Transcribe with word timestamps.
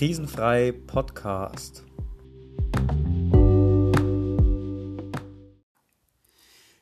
Krisenfrei 0.00 0.72
Podcast. 0.72 1.84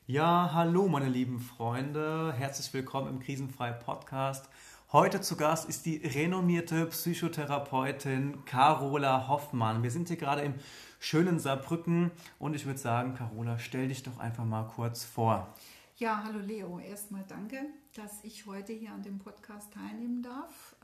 Ja, 0.07 0.51
hallo 0.53 0.87
meine 0.87 1.09
lieben 1.09 1.41
Freunde, 1.41 2.31
herzlich 2.31 2.73
willkommen 2.73 3.09
im 3.09 3.19
Krisenfrei 3.19 3.73
Podcast. 3.73 4.47
Heute 4.93 5.19
zu 5.19 5.35
Gast 5.35 5.67
ist 5.67 5.85
die 5.85 5.97
renommierte 5.97 6.85
Psychotherapeutin 6.85 8.45
Carola 8.45 9.27
Hoffmann. 9.27 9.83
Wir 9.83 9.91
sind 9.91 10.07
hier 10.07 10.15
gerade 10.15 10.43
im 10.43 10.53
schönen 11.01 11.39
Saarbrücken 11.39 12.11
und 12.39 12.53
ich 12.55 12.65
würde 12.65 12.79
sagen, 12.79 13.15
Carola, 13.15 13.59
stell 13.59 13.89
dich 13.89 14.01
doch 14.01 14.17
einfach 14.17 14.45
mal 14.45 14.63
kurz 14.63 15.03
vor. 15.03 15.53
Ja, 15.97 16.23
hallo 16.23 16.39
Leo. 16.39 16.79
Erstmal 16.79 17.25
danke, 17.27 17.57
dass 17.97 18.23
ich 18.23 18.45
heute 18.45 18.71
hier 18.71 18.93
an 18.93 19.03
dem 19.03 19.19
Podcast 19.19 19.73
teilnehmen 19.73 20.23
darf. 20.23 20.77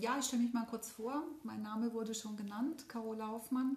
Ja, 0.00 0.18
ich 0.18 0.26
stelle 0.26 0.42
mich 0.42 0.52
mal 0.52 0.66
kurz 0.66 0.90
vor. 0.90 1.24
Mein 1.42 1.62
Name 1.62 1.92
wurde 1.92 2.14
schon 2.14 2.36
genannt, 2.36 2.88
Carola 2.88 3.28
Hoffmann. 3.28 3.76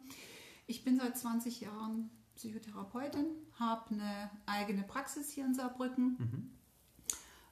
Ich 0.67 0.83
bin 0.83 0.97
seit 0.97 1.17
20 1.17 1.61
Jahren 1.61 2.09
Psychotherapeutin, 2.35 3.25
habe 3.59 3.91
eine 3.91 4.31
eigene 4.45 4.83
Praxis 4.83 5.29
hier 5.31 5.45
in 5.45 5.53
Saarbrücken. 5.53 6.17
Mhm. 6.17 6.51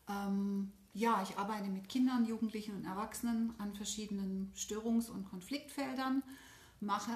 Ähm, 0.09 0.71
ja, 0.93 1.21
ich 1.21 1.37
arbeite 1.37 1.69
mit 1.69 1.87
Kindern, 1.87 2.25
Jugendlichen 2.25 2.75
und 2.75 2.85
Erwachsenen 2.85 3.53
an 3.57 3.73
verschiedenen 3.73 4.51
Störungs- 4.55 5.09
und 5.09 5.25
Konfliktfeldern, 5.29 6.23
mache 6.79 7.11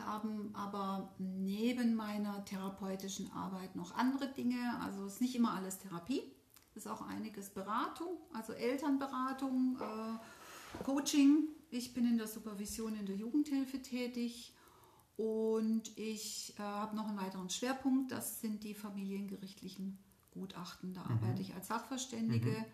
aber 0.54 1.14
neben 1.18 1.96
meiner 1.96 2.46
therapeutischen 2.46 3.32
Arbeit 3.34 3.76
noch 3.76 3.96
andere 3.96 4.32
Dinge. 4.32 4.80
Also 4.82 5.06
es 5.06 5.16
ist 5.16 5.22
nicht 5.22 5.36
immer 5.36 5.54
alles 5.54 5.80
Therapie, 5.80 6.22
es 6.72 6.86
ist 6.86 6.88
auch 6.88 7.02
einiges 7.02 7.50
Beratung, 7.50 8.18
also 8.34 8.54
Elternberatung. 8.54 9.78
Äh, 9.82 10.20
Coaching. 10.84 11.48
Ich 11.70 11.94
bin 11.94 12.06
in 12.06 12.18
der 12.18 12.28
Supervision 12.28 12.96
in 12.96 13.06
der 13.06 13.16
Jugendhilfe 13.16 13.82
tätig 13.82 14.54
und 15.18 15.98
ich 15.98 16.54
äh, 16.58 16.62
habe 16.62 16.96
noch 16.96 17.08
einen 17.08 17.18
weiteren 17.18 17.50
Schwerpunkt, 17.50 18.12
das 18.12 18.42
sind 18.42 18.64
die 18.64 18.74
familiengerichtlichen 18.74 19.98
Gutachten. 20.32 20.94
Da 20.94 21.04
mhm. 21.04 21.12
arbeite 21.12 21.42
ich 21.42 21.54
als 21.54 21.68
Sachverständige, 21.68 22.66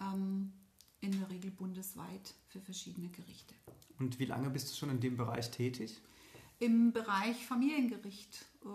mhm. 0.00 0.06
ähm, 0.12 0.52
in 1.00 1.12
der 1.18 1.28
Regel 1.30 1.50
bundesweit 1.50 2.34
für 2.48 2.60
verschiedene 2.60 3.08
Gerichte. 3.08 3.54
Und 3.98 4.18
wie 4.18 4.26
lange 4.26 4.50
bist 4.50 4.70
du 4.70 4.76
schon 4.76 4.90
in 4.90 5.00
dem 5.00 5.16
Bereich 5.16 5.50
tätig? 5.50 6.00
Im 6.60 6.92
Bereich 6.92 7.44
Familiengericht 7.44 8.44
äh, 8.64 8.68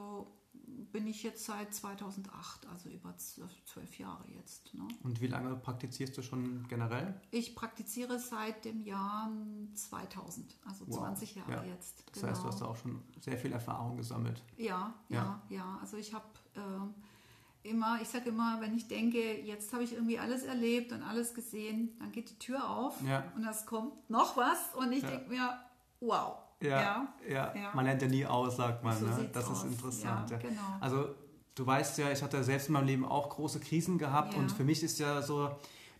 bin 0.92 1.08
ich 1.08 1.24
jetzt 1.24 1.46
seit 1.46 1.74
2008, 1.74 2.66
also 2.68 2.90
über 2.90 3.16
zwölf 3.18 4.00
Jahre 4.00 4.24
jetzt. 4.30 4.74
Ne? 4.74 4.88
Und 5.04 5.22
wie 5.22 5.28
lange 5.28 5.56
praktizierst 5.56 6.18
du 6.18 6.22
schon 6.22 6.68
generell? 6.68 7.20
Ich 7.32 7.56
praktiziere 7.56 8.20
seit 8.20 8.66
dem 8.66 8.82
Jahr 8.82 9.32
2000, 9.74 10.56
also 10.66 10.86
wow. 10.88 11.00
20 11.00 11.36
Jahre 11.36 11.52
ja. 11.52 11.64
jetzt. 11.66 12.04
Das 12.08 12.22
genau. 12.22 12.32
heißt, 12.32 12.44
du 12.44 12.48
hast 12.48 12.62
da 12.62 12.66
auch 12.66 12.78
schon 12.78 13.04
sehr 13.20 13.38
viel 13.38 13.52
Erfahrung 13.52 13.98
gesammelt. 13.98 14.42
Ja, 14.58 14.94
ja, 15.10 15.16
ja. 15.18 15.42
ja. 15.50 15.78
Also 15.82 15.98
ich 15.98 16.14
habe 16.14 16.26
äh, 16.56 17.70
immer, 17.70 18.02
ich 18.02 18.08
sage 18.08 18.30
immer, 18.30 18.62
wenn 18.62 18.76
ich 18.76 18.88
denke, 18.88 19.42
jetzt 19.42 19.74
habe 19.74 19.84
ich 19.84 19.94
irgendwie 19.94 20.20
alles 20.20 20.44
erlebt 20.44 20.92
und 20.94 21.04
alles 21.04 21.34
gesehen, 21.34 21.98
dann 22.00 22.12
geht 22.12 22.30
die 22.30 22.40
Tür 22.40 22.70
auf 22.70 23.02
ja. 23.04 23.32
und 23.36 23.46
es 23.46 23.66
kommt 23.66 24.10
noch 24.10 24.38
was 24.38 24.74
und 24.76 24.92
ich 24.92 25.04
denke 25.04 25.30
mir, 25.30 25.60
wow 26.00 26.47
ja, 26.62 27.08
ja, 27.28 27.54
ja. 27.56 27.72
Man 27.74 27.86
lernt 27.86 28.02
ja 28.02 28.08
nie 28.08 28.26
aus, 28.26 28.58
sagt 28.58 28.84
man. 28.84 28.98
So 28.98 29.06
ne? 29.06 29.30
Das 29.32 29.48
aus. 29.48 29.64
ist 29.64 29.72
interessant. 29.72 30.30
Ja, 30.30 30.38
genau. 30.38 30.62
Also 30.80 31.10
du 31.56 31.66
weißt 31.66 31.98
ja, 32.00 32.12
ich 32.12 32.22
hatte 32.22 32.44
selbst 32.44 32.68
in 32.68 32.74
meinem 32.74 32.88
Leben 32.88 33.06
auch 33.06 33.30
große 33.30 33.60
Krisen 33.60 33.98
gehabt 33.98 34.36
und 34.36 34.52
für 34.52 34.64
mich 34.64 34.84
ist 34.84 35.00
ja 35.00 35.22
so 35.22 35.52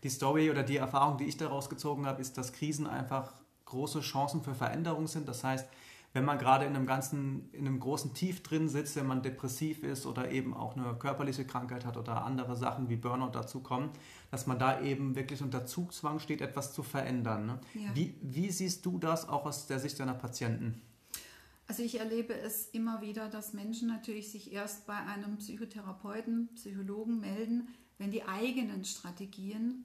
die 0.02 0.10
Story 0.10 0.50
oder 0.50 0.62
die 0.62 0.76
Erfahrung, 0.76 1.18
die 1.18 1.24
ich 1.24 1.36
daraus 1.36 1.68
gezogen 1.68 2.06
habe, 2.06 2.20
ist, 2.20 2.38
dass 2.38 2.52
Krisen 2.52 2.86
einfach 2.86 3.32
große 3.64 4.00
Chancen 4.00 4.42
für 4.42 4.54
Veränderung 4.54 5.06
sind. 5.06 5.28
Das 5.28 5.44
heißt, 5.44 5.68
wenn 6.12 6.24
man 6.24 6.38
gerade 6.38 6.64
in 6.64 6.74
einem 6.74 6.86
ganzen, 6.86 7.50
in 7.52 7.66
einem 7.66 7.80
großen 7.80 8.14
Tief 8.14 8.42
drin 8.42 8.68
sitzt, 8.68 8.96
wenn 8.96 9.06
man 9.06 9.22
depressiv 9.22 9.82
ist 9.82 10.06
oder 10.06 10.30
eben 10.30 10.54
auch 10.54 10.76
eine 10.76 10.94
körperliche 10.94 11.44
Krankheit 11.44 11.84
hat 11.84 11.96
oder 11.96 12.24
andere 12.24 12.56
Sachen 12.56 12.88
wie 12.88 12.96
Burnout 12.96 13.30
dazukommen, 13.30 13.90
dass 14.30 14.46
man 14.46 14.58
da 14.58 14.80
eben 14.80 15.14
wirklich 15.16 15.42
unter 15.42 15.66
Zugzwang 15.66 16.18
steht, 16.18 16.40
etwas 16.40 16.72
zu 16.72 16.82
verändern. 16.82 17.46
Ne? 17.46 17.60
Ja. 17.74 17.94
Wie, 17.94 18.14
wie 18.22 18.50
siehst 18.50 18.86
du 18.86 18.98
das 18.98 19.28
auch 19.28 19.44
aus 19.44 19.66
der 19.66 19.78
Sicht 19.78 20.00
deiner 20.00 20.14
Patienten? 20.14 20.80
Also 21.66 21.82
ich 21.82 22.00
erlebe 22.00 22.34
es 22.34 22.68
immer 22.68 23.02
wieder, 23.02 23.28
dass 23.28 23.52
Menschen 23.52 23.88
natürlich 23.88 24.32
sich 24.32 24.52
erst 24.52 24.86
bei 24.86 24.96
einem 24.96 25.36
Psychotherapeuten, 25.36 26.48
Psychologen 26.54 27.20
melden, 27.20 27.68
wenn 27.98 28.10
die 28.10 28.24
eigenen 28.24 28.86
Strategien 28.86 29.84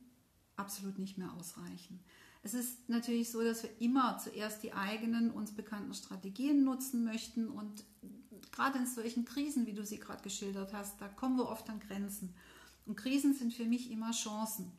absolut 0.56 0.98
nicht 0.98 1.18
mehr 1.18 1.34
ausreichen. 1.34 2.00
Es 2.44 2.54
ist 2.54 2.90
natürlich 2.90 3.32
so, 3.32 3.42
dass 3.42 3.64
wir 3.64 3.70
immer 3.80 4.18
zuerst 4.18 4.64
die 4.64 4.74
eigenen 4.74 5.32
uns 5.32 5.52
bekannten 5.52 5.94
Strategien 5.94 6.66
nutzen 6.66 7.06
möchten 7.06 7.48
und 7.48 7.86
gerade 8.52 8.80
in 8.80 8.86
solchen 8.86 9.24
Krisen, 9.24 9.66
wie 9.66 9.74
du 9.74 9.86
sie 9.86 10.00
gerade 10.00 10.22
geschildert 10.22 10.74
hast, 10.74 11.00
da 11.02 11.08
kommen 11.08 11.38
wir 11.38 11.48
oft 11.48 11.70
an 11.70 11.80
Grenzen. 11.80 12.36
Und 12.86 12.98
Krisen 12.98 13.34
sind 13.34 13.54
für 13.54 13.66
mich 13.66 13.90
immer 13.90 14.12
Chancen. 14.12 14.72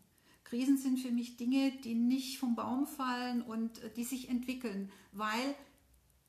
Krisen 0.45 0.77
sind 0.77 1.01
für 1.01 1.11
mich 1.11 1.39
Dinge, 1.39 1.73
die 1.85 1.95
nicht 1.95 2.39
vom 2.39 2.55
Baum 2.55 2.87
fallen 2.87 3.41
und 3.41 3.81
die 3.97 4.05
sich 4.05 4.29
entwickeln, 4.29 4.93
weil 5.13 5.55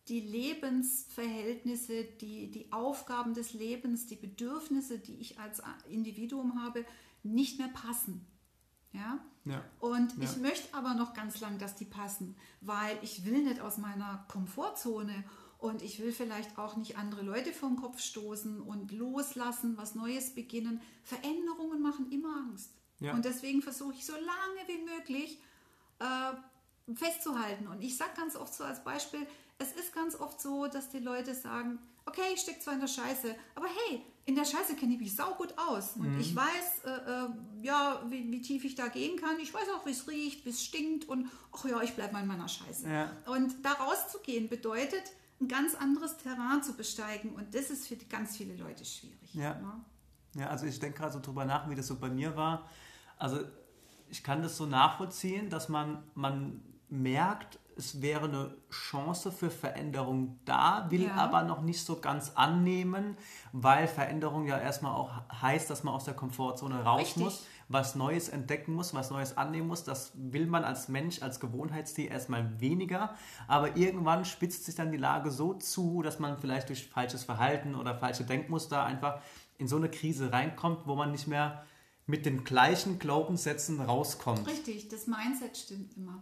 die 0.07 0.22
Lebensverhältnisse, 0.22 2.06
die, 2.22 2.50
die 2.50 2.72
Aufgaben 2.72 3.34
des 3.34 3.53
Lebens, 3.53 4.06
die 4.06 4.16
Bedürfnisse, 4.16 5.00
die 5.00 5.16
ich 5.16 5.40
als 5.40 5.62
Individuum 5.90 6.63
habe, 6.63 6.85
nicht 7.24 7.57
mehr 7.57 7.68
passen. 7.68 8.25
Ja? 8.95 9.19
ja. 9.45 9.61
Und 9.79 10.17
ja. 10.17 10.23
ich 10.23 10.38
möchte 10.38 10.73
aber 10.73 10.94
noch 10.94 11.13
ganz 11.13 11.39
lang, 11.39 11.57
dass 11.59 11.75
die 11.75 11.85
passen, 11.85 12.35
weil 12.61 12.97
ich 13.01 13.25
will 13.25 13.44
nicht 13.44 13.59
aus 13.59 13.78
meiner 13.78 14.25
Komfortzone 14.28 15.23
und 15.57 15.81
ich 15.81 16.00
will 16.00 16.11
vielleicht 16.11 16.57
auch 16.57 16.75
nicht 16.75 16.97
andere 16.97 17.22
Leute 17.22 17.51
vom 17.51 17.75
Kopf 17.75 18.00
stoßen 18.00 18.61
und 18.61 18.91
loslassen, 18.91 19.78
was 19.78 19.95
Neues 19.95 20.35
beginnen. 20.35 20.81
Veränderungen 21.03 21.81
machen 21.81 22.11
immer 22.11 22.35
Angst. 22.38 22.72
Ja. 23.00 23.13
Und 23.13 23.25
deswegen 23.25 23.61
versuche 23.61 23.94
ich 23.94 24.06
so 24.06 24.13
lange 24.13 24.67
wie 24.67 24.83
möglich 24.83 25.41
äh, 26.00 26.94
festzuhalten. 26.94 27.67
Und 27.67 27.81
ich 27.81 27.97
sage 27.97 28.12
ganz 28.16 28.35
oft 28.35 28.53
so 28.53 28.63
als 28.63 28.83
Beispiel, 28.83 29.25
es 29.57 29.72
ist 29.72 29.94
ganz 29.94 30.16
oft 30.16 30.41
so, 30.41 30.67
dass 30.67 30.89
die 30.89 31.00
Leute 31.00 31.33
sagen, 31.33 31.79
okay, 32.06 32.33
ich 32.33 32.41
stecke 32.41 32.59
zwar 32.59 32.73
in 32.75 32.81
der 32.81 32.88
Scheiße, 32.88 33.35
aber 33.56 33.67
hey, 33.67 34.06
in 34.25 34.36
der 34.36 34.46
Scheiße 34.46 34.75
kenne 34.75 34.96
ich 34.96 35.00
mich 35.00 35.16
saugut 35.16 35.53
aus. 35.58 35.94
Und 35.97 36.13
mhm. 36.13 36.19
ich 36.19 36.36
weiß, 36.36 36.86
äh, 36.86 36.90
äh, 36.90 37.28
ja, 37.62 38.02
wie, 38.09 38.31
wie, 38.31 38.41
tief 38.41 38.66
ich 38.66 38.74
da 38.74 38.88
gehen 38.88 39.19
kann. 39.19 39.40
Ich 39.40 39.53
weiß 39.53 39.68
auch, 39.78 39.86
wie 39.86 39.91
es 39.91 40.08
riecht, 40.08 40.46
wie 40.46 40.50
es 40.50 40.63
stinkt. 40.63 41.08
Und 41.08 41.30
ach 41.52 41.66
ja, 41.66 41.81
ich 41.81 41.94
bleibe 41.94 42.13
mal 42.13 42.22
in 42.22 42.28
meiner 42.28 42.47
Scheiße. 42.47 42.90
Ja. 42.90 43.12
Und 43.28 43.63
da 43.63 43.74
rauszugehen 43.74 44.50
bedeutet, 44.50 45.03
ein 45.40 45.47
ganz 45.47 45.75
anderes 45.75 46.18
Terrain 46.18 46.63
zu 46.63 46.74
besteigen. 46.74 47.36
Und 47.36 47.53
das 47.53 47.69
ist 47.69 47.88
für 47.88 47.97
ganz 47.97 48.36
viele 48.36 48.56
Leute 48.56 48.84
schwierig. 48.84 49.34
Ja, 49.34 49.53
ne? 49.53 49.86
ja 50.36 50.47
also 50.47 50.66
ich 50.66 50.80
denke 50.80 50.97
gerade 50.97 51.13
so 51.13 51.19
drüber 51.19 51.46
nach, 51.46 51.69
wie 51.69 51.75
das 51.75 51.86
so 51.86 51.97
bei 51.97 52.09
mir 52.09 52.36
war. 52.36 52.68
Also 53.18 53.42
ich 54.09 54.24
kann 54.24 54.42
das 54.42 54.57
so 54.57 54.66
nachvollziehen, 54.66 55.52
dass 55.52 55.69
man, 55.69 56.03
man 56.16 56.63
merkt, 56.90 57.59
es 57.78 58.02
wäre 58.02 58.25
eine 58.25 58.56
Chance 58.69 59.31
für 59.31 59.50
Veränderung 59.50 60.40
da, 60.46 60.88
will 60.90 61.06
ja. 61.06 61.16
aber 61.16 61.44
noch 61.44 61.62
nicht 61.62 61.84
so 61.84 61.97
ganz 62.00 62.31
annehmen, 62.36 63.18
weil 63.52 63.88
Veränderung 63.88 64.47
ja 64.47 64.58
erstmal 64.58 64.96
auch 64.96 65.12
heißt, 65.41 65.69
dass 65.69 65.84
man 65.84 65.94
aus 65.94 66.06
der 66.06 66.13
Komfortzone 66.13 66.84
raus 66.84 67.02
Richtig. 67.02 67.24
muss, 67.24 67.46
was 67.68 67.96
Neues 67.96 68.30
entdecken 68.30 68.74
muss, 68.74 68.94
was 68.94 69.12
Neues 69.12 69.38
annehmen 69.38 69.68
muss. 69.68 69.84
Das 69.84 70.13
will 70.16 70.47
man 70.47 70.63
als 70.63 70.88
Mensch, 70.88 71.22
als 71.22 71.40
Gewohnheitstier 71.40 72.12
erstmal 72.12 72.59
weniger, 72.62 73.16
aber 73.47 73.75
irgendwann 73.75 74.24
spitzt 74.25 74.66
sich 74.66 74.75
dann 74.75 74.92
die 74.92 74.97
Lage 74.97 75.31
so 75.31 75.53
zu, 75.53 76.02
dass 76.02 76.19
man 76.19 76.38
vielleicht 76.38 76.69
durch 76.69 76.88
falsches 76.88 77.25
Verhalten 77.25 77.75
oder 77.75 77.96
falsche 77.96 78.24
Denkmuster 78.24 78.84
einfach 78.86 79.22
in 79.57 79.68
so 79.68 79.75
eine 79.75 79.90
Krise 79.90 80.31
reinkommt, 80.31 80.86
wo 80.86 80.96
man 80.96 81.12
nicht 81.12 81.28
mehr 81.28 81.66
mit 82.07 82.25
den 82.25 82.44
gleichen 82.44 83.00
Glaubenssätzen 83.00 83.81
rauskommt. 83.81 84.48
Richtig, 84.48 84.89
das 84.89 85.07
Mindset 85.07 85.57
stimmt 85.57 85.98
immer. 85.98 86.21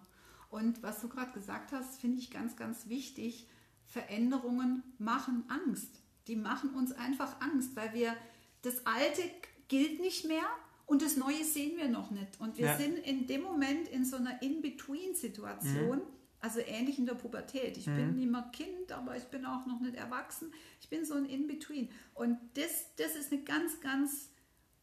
Und 0.53 0.83
was 0.83 1.01
du 1.01 1.09
gerade 1.09 1.31
gesagt 1.31 1.71
hast, 1.71 1.99
finde 1.99 2.19
ich 2.19 2.29
ganz, 2.29 2.55
ganz 2.55 2.87
wichtig. 2.87 3.47
Veränderungen 3.87 4.83
machen 4.99 5.45
Angst. 5.47 5.99
Die 6.27 6.35
machen 6.35 6.75
uns 6.75 6.91
einfach 6.91 7.41
Angst, 7.41 7.75
weil 7.75 7.91
wir 7.95 8.15
das 8.61 8.85
Alte 8.85 9.23
gilt 9.67 9.99
nicht 9.99 10.25
mehr 10.25 10.45
und 10.85 11.01
das 11.01 11.17
Neue 11.17 11.43
sehen 11.43 11.75
wir 11.77 11.87
noch 11.87 12.11
nicht. 12.11 12.39
Und 12.39 12.59
wir 12.59 12.67
ja. 12.67 12.77
sind 12.77 12.99
in 12.99 13.25
dem 13.25 13.41
Moment 13.41 13.87
in 13.87 14.05
so 14.05 14.17
einer 14.17 14.43
In-Between-Situation, 14.43 15.97
mhm. 15.97 16.13
also 16.39 16.59
ähnlich 16.59 16.99
in 16.99 17.07
der 17.07 17.15
Pubertät. 17.15 17.75
Ich 17.75 17.87
mhm. 17.87 17.95
bin 17.95 18.15
nicht 18.15 18.29
mehr 18.29 18.47
Kind, 18.53 18.91
aber 18.91 19.17
ich 19.17 19.23
bin 19.23 19.47
auch 19.47 19.65
noch 19.65 19.79
nicht 19.79 19.95
erwachsen. 19.95 20.53
Ich 20.79 20.87
bin 20.87 21.03
so 21.03 21.15
ein 21.15 21.25
In-Between. 21.25 21.89
Und 22.13 22.37
das, 22.53 22.93
das 22.97 23.15
ist 23.15 23.31
eine 23.31 23.41
ganz, 23.41 23.81
ganz 23.81 24.29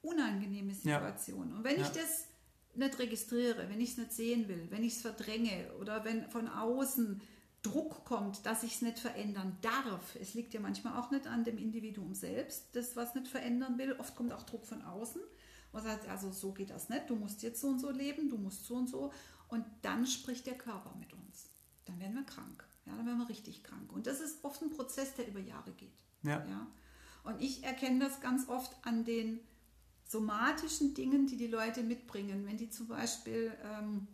unangenehme 0.03 0.75
Situation. 0.75 1.51
Ja. 1.51 1.57
Und 1.57 1.63
wenn 1.63 1.79
ja. 1.79 1.83
ich 1.83 1.91
das 1.91 2.27
nicht 2.75 2.99
registriere, 2.99 3.69
wenn 3.69 3.81
ich 3.81 3.91
es 3.91 3.97
nicht 3.99 4.13
sehen 4.13 4.49
will, 4.49 4.67
wenn 4.71 4.85
ich 4.85 4.95
es 4.95 5.03
verdränge 5.03 5.73
oder 5.81 6.05
wenn 6.05 6.29
von 6.29 6.49
außen 6.49 7.21
Druck 7.63 8.05
kommt, 8.05 8.47
dass 8.47 8.63
ich 8.63 8.77
es 8.77 8.83
nicht 8.83 8.99
verändern 8.99 9.59
darf. 9.61 10.17
Es 10.21 10.35
liegt 10.35 10.55
ja 10.55 10.61
manchmal 10.61 10.99
auch 10.99 11.11
nicht 11.11 11.27
an 11.27 11.45
dem 11.45 11.59
Individuum 11.59 12.15
selbst, 12.15 12.75
das 12.75 12.97
was 12.97 13.15
nicht 13.15 13.29
verändern 13.29 13.77
will. 13.77 13.93
Oft 13.99 14.17
kommt 14.17 14.33
auch 14.33 14.45
Druck 14.45 14.67
von 14.67 14.83
außen. 14.83 15.21
Man 15.73 15.83
sagt, 15.83 16.09
also 16.09 16.33
so 16.33 16.53
geht 16.53 16.71
das 16.71 16.89
nicht, 16.89 17.09
du 17.11 17.17
musst 17.17 17.43
jetzt 17.43 17.61
so 17.61 17.69
und 17.69 17.79
so 17.79 17.91
leben, 17.91 18.29
du 18.29 18.39
musst 18.39 18.65
so 18.65 18.77
und 18.77 18.89
so. 18.89 19.13
Und 19.49 19.65
dann 19.83 20.07
spricht 20.07 20.47
der 20.47 20.57
Körper 20.57 20.95
mit 20.99 21.13
uns. 21.13 21.51
dann 21.85 21.99
werden 22.01 22.15
wir 22.15 22.25
krank. 22.25 22.65
Ja, 22.87 22.97
dann 22.97 23.07
werden 23.07 23.19
wir 23.19 23.29
richtig 23.29 23.63
krank. 23.63 23.93
Und 23.93 24.07
das 24.07 24.21
ist 24.21 24.45
oft 24.45 24.63
ein 24.63 24.71
Prozess, 24.71 25.15
der 25.15 25.29
über 25.29 25.41
Jahre 25.41 25.73
geht. 25.73 25.93
Ja. 26.23 26.45
Ja? 26.47 26.67
Und 27.25 27.41
ich 27.41 27.63
erkenne 27.63 27.99
das 27.99 28.21
ganz 28.21 28.49
oft 28.49 28.75
an 28.83 29.05
den 29.05 29.41
somatischen 30.11 30.93
Dingen, 30.93 31.27
die 31.29 31.37
die 31.37 31.47
Leute 31.47 31.85
mitbringen. 31.85 32.45
Wenn 32.45 32.57
die 32.57 32.69
zum 32.69 32.89
Beispiel, 32.89 33.53
ähm, 33.63 34.09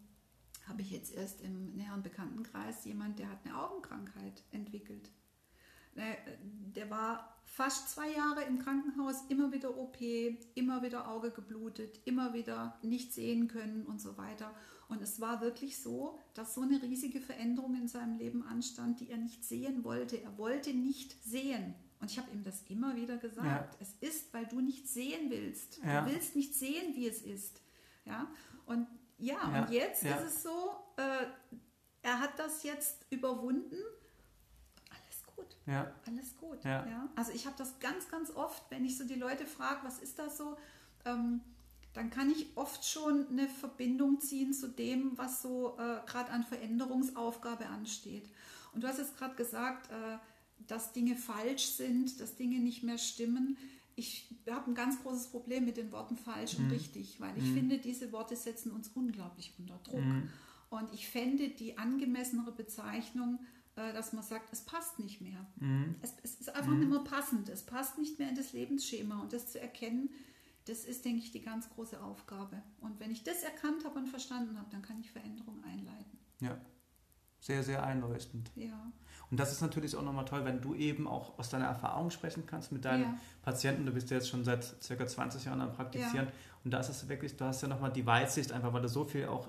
habe 0.69 0.83
ich 0.83 0.91
jetzt 0.91 1.15
erst 1.15 1.41
im 1.41 1.75
näheren 1.75 2.03
Bekanntenkreis 2.03 2.85
jemand, 2.85 3.19
der 3.19 3.31
hat 3.31 3.39
eine 3.45 3.59
Augenkrankheit 3.59 4.43
entwickelt. 4.51 5.11
Äh, 5.95 6.17
Der 6.75 6.91
war 6.91 7.41
fast 7.45 7.89
zwei 7.89 8.13
Jahre 8.13 8.43
im 8.45 8.59
Krankenhaus, 8.59 9.25
immer 9.31 9.53
wieder 9.53 9.79
OP, 9.79 9.97
immer 10.55 10.83
wieder 10.83 11.09
Auge 11.09 11.31
geblutet, 11.31 12.01
immer 12.05 12.35
wieder 12.35 12.79
nicht 12.83 13.15
sehen 13.15 13.49
können 13.49 13.87
und 13.87 13.99
so 13.99 14.19
weiter. 14.19 14.55
Und 14.89 15.01
es 15.01 15.19
war 15.21 15.41
wirklich 15.41 15.79
so, 15.79 16.19
dass 16.35 16.55
so 16.55 16.61
eine 16.61 16.83
riesige 16.83 17.23
Veränderung 17.23 17.75
in 17.75 17.89
seinem 17.89 18.19
Leben 18.19 18.43
anstand, 18.43 19.01
die 19.01 19.09
er 19.09 19.17
nicht 19.17 19.45
sehen 19.45 19.83
wollte. 19.83 20.23
Er 20.23 20.37
wollte 20.37 20.75
nicht 20.75 21.17
sehen. 21.25 21.75
Und 22.01 22.11
ich 22.11 22.19
habe 22.19 22.31
ihm 22.31 22.45
das 22.45 22.63
immer 22.69 22.95
wieder 22.97 23.17
gesagt. 23.17 23.47
Ja. 23.47 23.69
Es 23.81 23.95
ist, 24.01 24.33
weil 24.35 24.47
du 24.47 24.61
nicht 24.61 24.87
sehen 24.89 25.31
willst. 25.31 25.79
Ja. 25.85 26.03
Du 26.03 26.11
willst 26.13 26.37
nicht 26.37 26.55
sehen, 26.55 26.95
wie 26.95 27.09
es 27.09 27.23
ist. 27.23 27.61
Ja. 28.05 28.27
Und 28.67 28.87
ja, 29.19 29.35
Ja. 29.51 29.63
und 29.63 29.71
jetzt 29.71 30.03
ist 30.03 30.21
es 30.27 30.43
so, 30.43 30.77
äh, 30.97 31.27
er 32.03 32.21
hat 32.21 32.39
das 32.39 32.63
jetzt 32.63 33.07
überwunden. 33.11 33.77
Alles 34.91 35.25
gut. 35.35 35.57
Ja. 35.67 35.91
Alles 36.07 36.37
gut. 36.37 36.63
Ja. 36.65 37.09
Also 37.17 37.33
ich 37.33 37.47
habe 37.47 37.57
das 37.57 37.79
ganz, 37.81 38.09
ganz 38.09 38.31
oft, 38.31 38.63
wenn 38.71 38.85
ich 38.85 38.99
so 38.99 39.05
die 39.05 39.15
Leute 39.15 39.47
frage, 39.47 39.81
was 39.85 39.99
ist 39.99 40.19
das 40.19 40.37
so, 40.37 40.57
ähm, 41.07 41.41
dann 41.95 42.11
kann 42.11 42.31
ich 42.31 42.55
oft 42.57 42.85
schon 42.85 43.27
eine 43.31 43.49
Verbindung 43.49 44.21
ziehen 44.21 44.53
zu 44.53 44.69
dem, 44.69 45.17
was 45.17 45.41
so 45.41 45.77
äh, 45.79 46.01
gerade 46.07 46.31
an 46.31 46.45
Veränderungsaufgabe 46.45 47.67
ansteht. 47.67 48.29
Und 48.75 48.85
du 48.85 48.89
hast 48.89 48.99
jetzt 48.99 49.17
gerade 49.17 49.35
gesagt, 49.35 49.91
äh, 49.91 50.19
dass 50.67 50.93
Dinge 50.93 51.17
falsch 51.17 51.67
sind, 51.67 52.21
dass 52.21 52.37
Dinge 52.37 52.59
nicht 52.59 52.83
mehr 52.83 52.99
stimmen. 52.99 53.57
Ich 53.95 54.29
habe 54.51 54.71
ein 54.71 54.75
ganz 54.75 55.03
großes 55.03 55.29
Problem 55.29 55.65
mit 55.65 55.77
den 55.77 55.91
Worten 55.93 56.17
falsch 56.17 56.57
und 56.59 56.71
richtig, 56.71 57.21
weil 57.21 57.37
ich 57.39 57.51
finde, 57.53 57.79
diese 57.79 58.13
Worte 58.13 58.37
setzen 58.37 58.73
uns 58.73 58.91
unglaublich 58.95 59.53
unter 59.59 59.79
Druck. 59.85 60.01
Und 60.69 60.93
ich 60.93 61.09
fände 61.09 61.49
die 61.49 61.79
angemessenere 61.79 62.53
Bezeichnung, 62.53 63.39
äh, 63.77 63.93
dass 63.93 64.13
man 64.13 64.23
sagt, 64.23 64.53
es 64.53 64.63
passt 64.63 64.99
nicht 64.99 65.21
mehr. 65.21 65.47
Es, 66.03 66.15
es 66.23 66.41
ist 66.41 66.55
einfach 66.55 66.73
nicht 66.73 66.91
mehr 66.91 67.01
passend. 67.01 67.49
Es 67.49 67.63
passt 67.63 67.99
nicht 67.99 68.19
mehr 68.19 68.29
in 68.29 68.35
das 68.35 68.53
Lebensschema. 68.53 69.21
Und 69.21 69.33
das 69.33 69.53
zu 69.53 69.61
erkennen, 69.61 70.11
das 70.67 70.85
ist, 70.85 71.05
denke 71.05 71.21
ich, 71.21 71.31
die 71.31 71.43
ganz 71.43 71.71
große 71.71 72.03
Aufgabe. 72.03 72.63
Und 72.81 72.99
wenn 72.99 73.11
ich 73.11 73.23
das 73.23 73.43
erkannt 73.43 73.85
habe 73.85 73.99
und 73.99 74.09
verstanden 74.09 74.59
habe, 74.59 74.69
dann 74.71 74.83
kann 74.83 74.99
ich 75.01 75.11
Veränderungen 75.11 75.63
einleiten. 75.65 76.19
Ja. 76.41 76.61
Sehr, 77.41 77.63
sehr 77.63 77.83
einleuchtend. 77.85 78.51
Ja, 78.57 78.91
Und 79.31 79.39
das 79.41 79.53
ist 79.53 79.61
natürlich 79.61 79.97
auch 79.97 80.03
nochmal 80.03 80.25
toll, 80.25 80.45
wenn 80.45 80.61
du 80.61 80.75
eben 80.75 81.07
auch 81.09 81.39
aus 81.39 81.49
deiner 81.49 81.67
Erfahrung 81.67 82.11
sprechen 82.11 82.45
kannst 82.47 82.73
mit 82.73 82.85
deinen 82.85 83.03
Ja. 83.05 83.19
Patienten. 83.43 83.85
Du 83.87 83.93
bist 83.93 84.11
ja 84.11 84.17
jetzt 84.17 84.29
schon 84.29 84.45
seit 84.45 84.65
circa 84.83 85.07
20 85.07 85.45
Jahren 85.45 85.61
am 85.61 85.73
Praktizieren. 85.73 86.29
Und 86.65 86.71
da 86.73 86.81
ist 86.81 86.89
es 86.89 87.09
wirklich, 87.09 87.37
du 87.37 87.45
hast 87.45 87.63
ja 87.63 87.69
nochmal 87.69 87.93
die 87.93 88.07
Weitsicht, 88.07 88.53
einfach 88.53 88.73
weil 88.73 88.83
du 88.83 88.89
so 88.89 89.05
viel 89.05 89.27
auch 89.27 89.49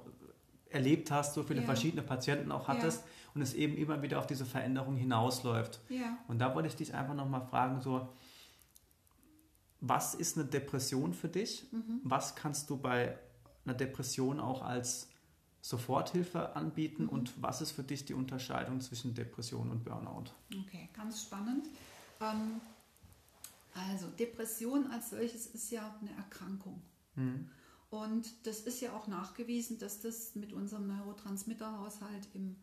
erlebt 0.69 1.11
hast, 1.11 1.33
so 1.33 1.43
viele 1.43 1.61
Ja. 1.61 1.65
verschiedene 1.65 2.01
Patienten 2.03 2.51
auch 2.51 2.67
hattest 2.67 3.03
und 3.33 3.41
es 3.41 3.53
eben 3.53 3.77
immer 3.77 4.01
wieder 4.01 4.19
auf 4.19 4.27
diese 4.27 4.45
Veränderung 4.45 4.95
hinausläuft. 4.95 5.79
ja, 5.89 6.17
Und 6.27 6.39
da 6.39 6.53
wollte 6.55 6.67
ich 6.67 6.75
dich 6.75 6.93
einfach 6.93 7.13
nochmal 7.15 7.41
fragen, 7.47 7.81
so, 7.81 8.09
was 9.79 10.15
ist 10.15 10.37
eine 10.37 10.45
Depression 10.47 11.13
für 11.13 11.29
dich? 11.29 11.65
Mhm. 11.71 12.01
Was 12.03 12.35
kannst 12.35 12.69
du 12.69 12.77
bei 12.77 13.17
einer 13.65 13.75
Depression 13.75 14.39
auch 14.39 14.61
als 14.63 15.09
Soforthilfe 15.67 16.55
anbieten 16.55 17.03
Mhm. 17.03 17.09
und 17.09 17.41
was 17.41 17.61
ist 17.61 17.71
für 17.71 17.83
dich 17.83 18.05
die 18.05 18.13
Unterscheidung 18.13 18.79
zwischen 18.79 19.13
Depression 19.13 19.69
und 19.69 19.83
Burnout? 19.83 20.31
okay, 20.61 20.89
ganz 20.93 21.21
spannend. 21.21 21.67
Ähm, 22.21 22.61
also 23.73 24.07
Depression 24.07 24.87
als 24.87 25.09
solches 25.09 25.47
ist 25.47 25.69
ja 25.71 25.93
eine 26.01 26.11
Erkrankung. 26.15 26.81
Hm. 27.15 27.49
Und 27.89 28.47
das 28.47 28.61
ist 28.61 28.81
ja 28.81 28.93
auch 28.93 29.07
nachgewiesen, 29.07 29.77
dass 29.77 29.99
das 30.01 30.35
mit 30.35 30.51
unserem 30.53 30.87
Neurotransmitterhaushalt 30.87 32.27
im 32.33 32.55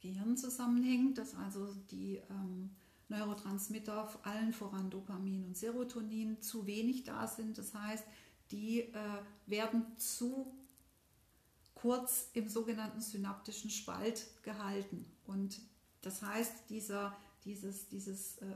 Gehirn 0.00 0.36
zusammenhängt, 0.36 1.18
dass 1.18 1.34
also 1.34 1.68
die 1.90 2.20
ähm, 2.30 2.70
Neurotransmitter, 3.08 4.08
allen 4.22 4.52
voran 4.52 4.88
Dopamin 4.90 5.44
und 5.44 5.56
Serotonin, 5.56 6.40
zu 6.40 6.66
wenig 6.66 7.04
da 7.04 7.26
sind. 7.26 7.58
Das 7.58 7.74
heißt, 7.74 8.04
die 8.50 8.80
äh, 8.80 8.92
werden 9.46 9.84
zu 9.98 10.52
kurz 11.80 12.30
im 12.34 12.48
sogenannten 12.48 13.00
synaptischen 13.00 13.70
Spalt 13.70 14.26
gehalten. 14.42 15.06
Und 15.26 15.60
das 16.02 16.22
heißt, 16.22 16.68
dieser, 16.68 17.16
dieses, 17.44 17.88
dieses 17.88 18.38
äh, 18.38 18.46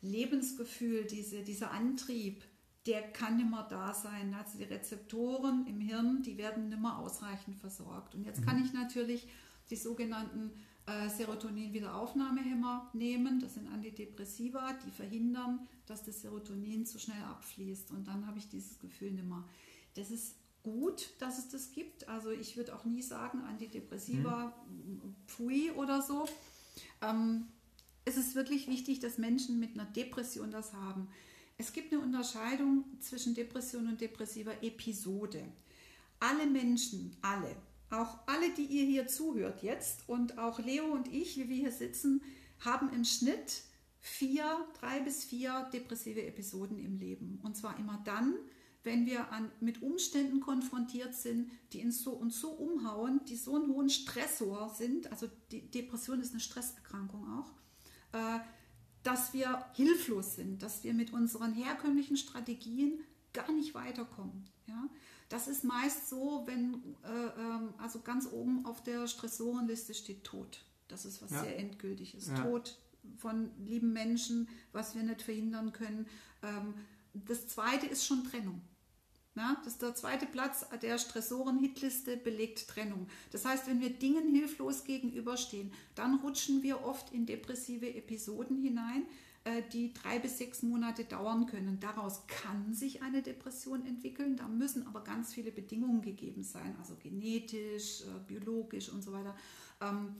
Lebensgefühl, 0.00 1.04
diese, 1.04 1.42
dieser 1.42 1.70
Antrieb, 1.70 2.42
der 2.86 3.02
kann 3.12 3.36
nicht 3.36 3.50
mehr 3.50 3.66
da 3.68 3.92
sein. 3.94 4.34
Also 4.34 4.58
die 4.58 4.64
Rezeptoren 4.64 5.66
im 5.66 5.80
Hirn, 5.80 6.22
die 6.22 6.38
werden 6.38 6.68
nicht 6.68 6.80
mehr 6.80 6.98
ausreichend 6.98 7.56
versorgt. 7.56 8.14
Und 8.14 8.24
jetzt 8.24 8.44
kann 8.44 8.64
ich 8.64 8.72
natürlich 8.72 9.28
die 9.70 9.76
sogenannten 9.76 10.52
äh, 10.86 11.08
Serotonin-Wiederaufnahmehämmer 11.08 12.90
nehmen. 12.92 13.40
Das 13.40 13.54
sind 13.54 13.66
Antidepressiva, 13.68 14.72
die 14.86 14.90
verhindern, 14.90 15.66
dass 15.86 16.04
das 16.04 16.22
Serotonin 16.22 16.86
zu 16.86 16.98
schnell 17.00 17.22
abfließt. 17.22 17.90
Und 17.90 18.06
dann 18.06 18.26
habe 18.26 18.38
ich 18.38 18.48
dieses 18.48 18.78
Gefühl 18.78 19.12
nicht 19.12 19.26
mehr. 19.26 19.44
Das 19.94 20.10
ist 20.10 20.36
gut, 20.66 21.10
dass 21.20 21.38
es 21.38 21.48
das 21.48 21.70
gibt. 21.70 22.08
Also 22.08 22.30
ich 22.30 22.56
würde 22.56 22.74
auch 22.74 22.84
nie 22.84 23.02
sagen, 23.02 23.40
Antidepressiva, 23.42 24.52
pfui 25.28 25.70
oder 25.70 26.02
so. 26.02 26.28
Ähm, 27.00 27.46
es 28.04 28.16
ist 28.16 28.34
wirklich 28.34 28.66
wichtig, 28.66 28.98
dass 28.98 29.16
Menschen 29.16 29.60
mit 29.60 29.74
einer 29.74 29.84
Depression 29.84 30.50
das 30.50 30.72
haben. 30.72 31.08
Es 31.56 31.72
gibt 31.72 31.92
eine 31.92 32.02
Unterscheidung 32.02 32.84
zwischen 33.00 33.34
Depression 33.34 33.86
und 33.86 34.00
depressiver 34.00 34.60
Episode. 34.62 35.44
Alle 36.18 36.46
Menschen, 36.46 37.16
alle, 37.22 37.56
auch 37.90 38.18
alle, 38.26 38.50
die 38.50 38.64
ihr 38.64 38.84
hier 38.84 39.06
zuhört 39.06 39.62
jetzt 39.62 40.08
und 40.08 40.36
auch 40.36 40.58
Leo 40.58 40.86
und 40.86 41.12
ich, 41.12 41.36
wie 41.36 41.48
wir 41.48 41.56
hier 41.56 41.72
sitzen, 41.72 42.22
haben 42.58 42.92
im 42.92 43.04
Schnitt 43.04 43.62
vier, 44.00 44.66
drei 44.80 45.00
bis 45.00 45.24
vier 45.24 45.68
depressive 45.72 46.26
Episoden 46.26 46.78
im 46.78 46.98
Leben. 46.98 47.40
Und 47.44 47.56
zwar 47.56 47.78
immer 47.78 48.02
dann, 48.04 48.34
wenn 48.86 49.04
wir 49.04 49.32
an, 49.32 49.50
mit 49.60 49.82
Umständen 49.82 50.40
konfrontiert 50.40 51.14
sind, 51.14 51.50
die 51.72 51.84
uns 51.84 52.02
so, 52.02 52.12
uns 52.12 52.40
so 52.40 52.50
umhauen, 52.50 53.20
die 53.28 53.36
so 53.36 53.56
einen 53.56 53.68
hohen 53.68 53.90
Stressor 53.90 54.70
sind, 54.70 55.10
also 55.10 55.28
die 55.50 55.68
Depression 55.70 56.20
ist 56.20 56.30
eine 56.30 56.40
Stresserkrankung 56.40 57.26
auch, 57.38 57.50
äh, 58.12 58.38
dass 59.02 59.34
wir 59.34 59.66
hilflos 59.74 60.36
sind, 60.36 60.62
dass 60.62 60.84
wir 60.84 60.94
mit 60.94 61.12
unseren 61.12 61.52
herkömmlichen 61.52 62.16
Strategien 62.16 63.00
gar 63.32 63.50
nicht 63.52 63.74
weiterkommen. 63.74 64.48
Ja? 64.68 64.88
Das 65.28 65.48
ist 65.48 65.64
meist 65.64 66.08
so, 66.08 66.44
wenn 66.46 66.96
äh, 67.02 67.40
ähm, 67.40 67.74
also 67.78 68.00
ganz 68.00 68.28
oben 68.30 68.64
auf 68.64 68.82
der 68.84 69.08
Stressorenliste 69.08 69.94
steht 69.94 70.22
Tod. 70.22 70.64
Das 70.86 71.04
ist 71.04 71.20
was 71.22 71.32
Ja. 71.32 71.42
sehr 71.42 71.58
endgültig 71.58 72.14
ist. 72.14 72.28
Ja. 72.28 72.44
Tod 72.44 72.78
von 73.18 73.50
lieben 73.58 73.92
Menschen, 73.92 74.48
was 74.72 74.94
wir 74.94 75.02
nicht 75.02 75.22
verhindern 75.22 75.72
können. 75.72 76.06
Ähm, 76.42 76.74
das 77.14 77.48
zweite 77.48 77.86
ist 77.86 78.04
schon 78.04 78.22
Trennung. 78.24 78.62
Ja, 79.36 79.54
das 79.64 79.74
ist 79.74 79.82
der 79.82 79.94
zweite 79.94 80.24
Platz 80.24 80.64
der 80.80 80.96
Stressoren-Hitliste 80.96 82.16
belegt 82.16 82.68
Trennung. 82.68 83.06
Das 83.32 83.44
heißt, 83.44 83.66
wenn 83.66 83.82
wir 83.82 83.90
Dingen 83.90 84.34
hilflos 84.34 84.84
gegenüberstehen, 84.84 85.72
dann 85.94 86.20
rutschen 86.20 86.62
wir 86.62 86.82
oft 86.86 87.12
in 87.12 87.26
depressive 87.26 87.94
Episoden 87.94 88.62
hinein, 88.62 89.04
äh, 89.44 89.62
die 89.72 89.92
drei 89.92 90.18
bis 90.18 90.38
sechs 90.38 90.62
Monate 90.62 91.04
dauern 91.04 91.44
können. 91.44 91.78
Daraus 91.80 92.26
kann 92.26 92.72
sich 92.72 93.02
eine 93.02 93.20
Depression 93.20 93.84
entwickeln. 93.84 94.38
Da 94.38 94.48
müssen 94.48 94.86
aber 94.86 95.04
ganz 95.04 95.34
viele 95.34 95.52
Bedingungen 95.52 96.00
gegeben 96.00 96.42
sein, 96.42 96.74
also 96.78 96.96
genetisch, 96.96 98.04
äh, 98.04 98.18
biologisch 98.26 98.88
und 98.88 99.02
so 99.02 99.12
weiter. 99.12 99.36
Ähm, 99.82 100.16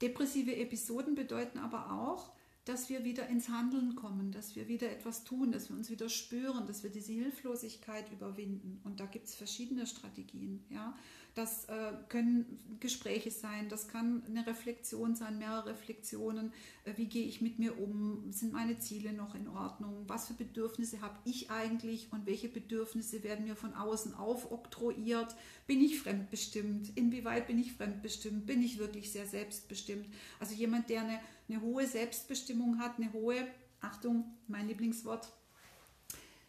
depressive 0.00 0.54
Episoden 0.54 1.16
bedeuten 1.16 1.58
aber 1.58 1.90
auch, 1.90 2.30
dass 2.70 2.88
wir 2.88 3.02
wieder 3.02 3.26
ins 3.26 3.48
Handeln 3.48 3.96
kommen, 3.96 4.30
dass 4.30 4.54
wir 4.54 4.68
wieder 4.68 4.88
etwas 4.92 5.24
tun, 5.24 5.50
dass 5.50 5.68
wir 5.70 5.76
uns 5.76 5.90
wieder 5.90 6.08
spüren, 6.08 6.68
dass 6.68 6.84
wir 6.84 6.90
diese 6.90 7.12
Hilflosigkeit 7.12 8.12
überwinden. 8.12 8.80
Und 8.84 9.00
da 9.00 9.06
gibt 9.06 9.26
es 9.26 9.34
verschiedene 9.34 9.88
Strategien. 9.88 10.62
Ja? 10.70 10.94
Das 11.34 11.66
äh, 11.66 11.92
können 12.08 12.58
Gespräche 12.80 13.30
sein, 13.30 13.68
das 13.68 13.86
kann 13.86 14.22
eine 14.26 14.46
Reflexion 14.46 15.14
sein, 15.14 15.38
mehrere 15.38 15.66
Reflexionen. 15.70 16.52
Äh, 16.84 16.94
wie 16.96 17.06
gehe 17.06 17.24
ich 17.24 17.40
mit 17.40 17.58
mir 17.58 17.78
um? 17.78 18.32
Sind 18.32 18.52
meine 18.52 18.78
Ziele 18.80 19.12
noch 19.12 19.34
in 19.36 19.46
Ordnung? 19.46 20.04
Was 20.08 20.26
für 20.26 20.34
Bedürfnisse 20.34 21.00
habe 21.00 21.16
ich 21.24 21.50
eigentlich 21.50 22.08
und 22.12 22.26
welche 22.26 22.48
Bedürfnisse 22.48 23.22
werden 23.22 23.44
mir 23.44 23.54
von 23.54 23.74
außen 23.74 24.14
aufoktroyiert? 24.14 25.36
Bin 25.68 25.80
ich 25.80 26.00
fremdbestimmt? 26.00 26.96
Inwieweit 26.96 27.46
bin 27.46 27.60
ich 27.60 27.74
fremdbestimmt? 27.74 28.46
Bin 28.46 28.60
ich 28.62 28.78
wirklich 28.78 29.12
sehr 29.12 29.26
selbstbestimmt? 29.26 30.08
Also 30.40 30.54
jemand, 30.54 30.90
der 30.90 31.02
eine, 31.02 31.20
eine 31.48 31.60
hohe 31.60 31.86
Selbstbestimmung 31.86 32.80
hat, 32.80 32.98
eine 32.98 33.12
hohe, 33.12 33.46
Achtung, 33.80 34.24
mein 34.48 34.66
Lieblingswort, 34.66 35.32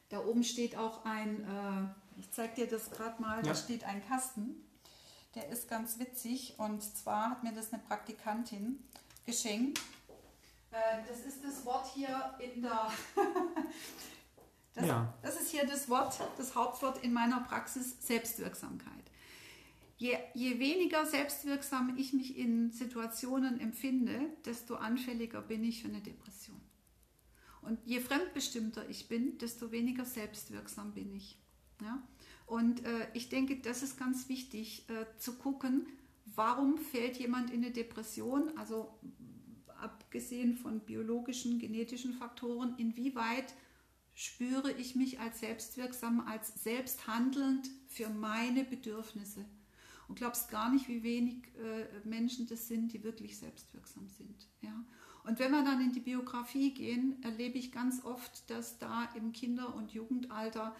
da 0.10 0.26
oben 0.26 0.44
steht 0.44 0.76
auch 0.76 1.06
ein, 1.06 1.44
äh, 1.44 2.20
ich 2.20 2.32
zeige 2.32 2.56
dir 2.56 2.68
das 2.68 2.90
gerade 2.90 3.22
mal, 3.22 3.38
Ja. 3.38 3.44
da 3.44 3.56
steht 3.56 3.84
ein 3.84 4.04
Kasten. 4.08 4.56
Der 5.36 5.48
ist 5.50 5.70
ganz 5.70 5.98
witzig 5.98 6.56
und 6.58 6.84
zwar 6.84 7.32
hat 7.32 7.44
mir 7.44 7.54
das 7.54 7.72
eine 7.72 7.82
Praktikantin 7.82 8.84
geschenkt. 9.26 9.80
Äh, 10.72 11.04
das 11.08 11.22
ist 11.22 11.44
das 11.44 11.66
Wort 11.66 11.88
hier 11.94 12.34
in 12.40 12.62
der. 12.62 12.92
das, 14.74 14.86
ja. 14.86 15.14
das 15.22 15.40
ist 15.40 15.52
hier 15.52 15.66
das 15.66 15.90
Wort, 15.90 16.20
das 16.38 16.56
Hauptwort 16.56 17.04
in 17.04 17.14
meiner 17.14 17.42
Praxis 17.42 17.96
Selbstwirksamkeit. 18.06 19.12
Je, 19.98 20.18
je 20.34 20.58
weniger 20.60 21.06
selbstwirksam 21.06 21.96
ich 21.98 22.12
mich 22.12 22.36
in 22.36 22.72
Situationen 22.72 23.60
empfinde, 23.60 24.20
desto 24.46 24.76
anfälliger 24.76 25.42
bin 25.42 25.64
ich 25.64 25.82
für 25.84 25.90
eine 25.90 26.02
Depression. 26.02 26.60
Und 27.62 27.80
je 27.86 28.00
fremdbestimmter 28.00 28.90
ich 28.90 29.08
bin, 29.08 29.38
desto 29.38 29.72
weniger 29.72 30.04
selbstwirksam 30.04 30.94
bin 30.94 31.14
ich. 31.16 31.38
Ja? 31.82 32.02
Und 32.52 32.84
äh, 32.84 33.08
ich 33.14 33.30
denke, 33.30 33.62
das 33.62 33.82
ist 33.82 33.98
ganz 33.98 34.28
wichtig 34.28 34.84
äh, 34.90 35.06
zu 35.18 35.38
gucken, 35.38 35.88
warum 36.36 36.78
fällt 36.78 37.16
jemand 37.16 37.50
in 37.50 37.64
eine 37.64 37.72
Depression, 37.72 38.52
also 38.58 38.94
abgesehen 39.80 40.58
von 40.58 40.82
biologischen, 40.82 41.60
genetischen 41.60 42.12
Faktoren, 42.12 42.76
inwieweit 42.78 43.54
spüre 44.16 44.70
ich 44.74 44.96
mich 44.96 45.22
als 45.22 45.40
selbstwirksam, 45.40 46.28
als 46.28 46.62
selbsthandelnd 46.62 47.70
für 47.88 48.10
meine 48.10 48.66
Bedürfnisse. 48.66 49.46
Und 50.10 50.16
glaubst 50.16 50.52
gar 50.52 50.74
nicht, 50.74 50.90
wie 50.90 51.04
wenig 51.04 51.48
äh, 51.56 52.06
Menschen 52.06 52.48
das 52.48 52.68
sind, 52.68 52.92
die 52.92 53.02
wirklich 53.02 53.38
selbstwirksam 53.38 54.10
sind. 54.10 54.50
Ja? 54.60 54.74
Und 55.24 55.40
wenn 55.40 55.52
wir 55.52 55.64
dann 55.64 55.80
in 55.80 55.94
die 55.94 56.02
Biografie 56.02 56.74
gehen, 56.74 57.24
erlebe 57.24 57.58
ich 57.58 57.72
ganz 57.72 58.04
oft, 58.04 58.50
dass 58.50 58.78
da 58.78 59.06
im 59.16 59.32
Kinder- 59.32 59.74
und 59.74 59.94
Jugendalter 59.94 60.76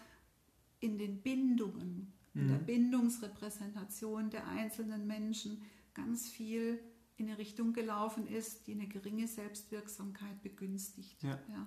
in 0.82 0.98
den 0.98 1.22
Bindungen, 1.22 2.12
in 2.34 2.48
der 2.48 2.58
mhm. 2.58 2.66
Bindungsrepräsentation 2.66 4.30
der 4.30 4.46
einzelnen 4.48 5.06
Menschen 5.06 5.62
ganz 5.94 6.28
viel 6.28 6.80
in 7.16 7.28
eine 7.28 7.38
Richtung 7.38 7.72
gelaufen 7.72 8.26
ist, 8.26 8.66
die 8.66 8.72
eine 8.72 8.88
geringe 8.88 9.28
Selbstwirksamkeit 9.28 10.42
begünstigt. 10.42 11.22
Ja. 11.22 11.38
Ja. 11.48 11.66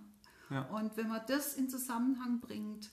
ja. 0.50 0.62
Und 0.69 0.98
wenn 0.98 1.07
man 1.07 1.22
das 1.27 1.55
in 1.55 1.69
Zusammenhang 1.69 2.41
bringt, 2.41 2.91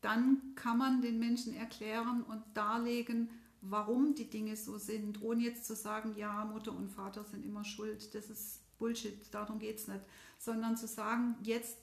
dann 0.00 0.54
kann 0.56 0.78
man 0.78 1.02
den 1.02 1.18
Menschen 1.18 1.54
erklären 1.54 2.22
und 2.22 2.42
darlegen, 2.54 3.30
warum 3.60 4.14
die 4.14 4.30
Dinge 4.30 4.56
so 4.56 4.78
sind, 4.78 5.22
ohne 5.22 5.42
jetzt 5.42 5.66
zu 5.66 5.76
sagen, 5.76 6.14
ja, 6.16 6.44
Mutter 6.46 6.74
und 6.74 6.88
Vater 6.88 7.24
sind 7.24 7.44
immer 7.44 7.64
schuld. 7.64 8.14
Das 8.14 8.30
ist 8.30 8.62
Bullshit, 8.78 9.32
darum 9.32 9.58
geht 9.58 9.76
es 9.78 9.88
nicht, 9.88 10.00
sondern 10.38 10.76
zu 10.76 10.88
sagen, 10.88 11.36
jetzt 11.42 11.76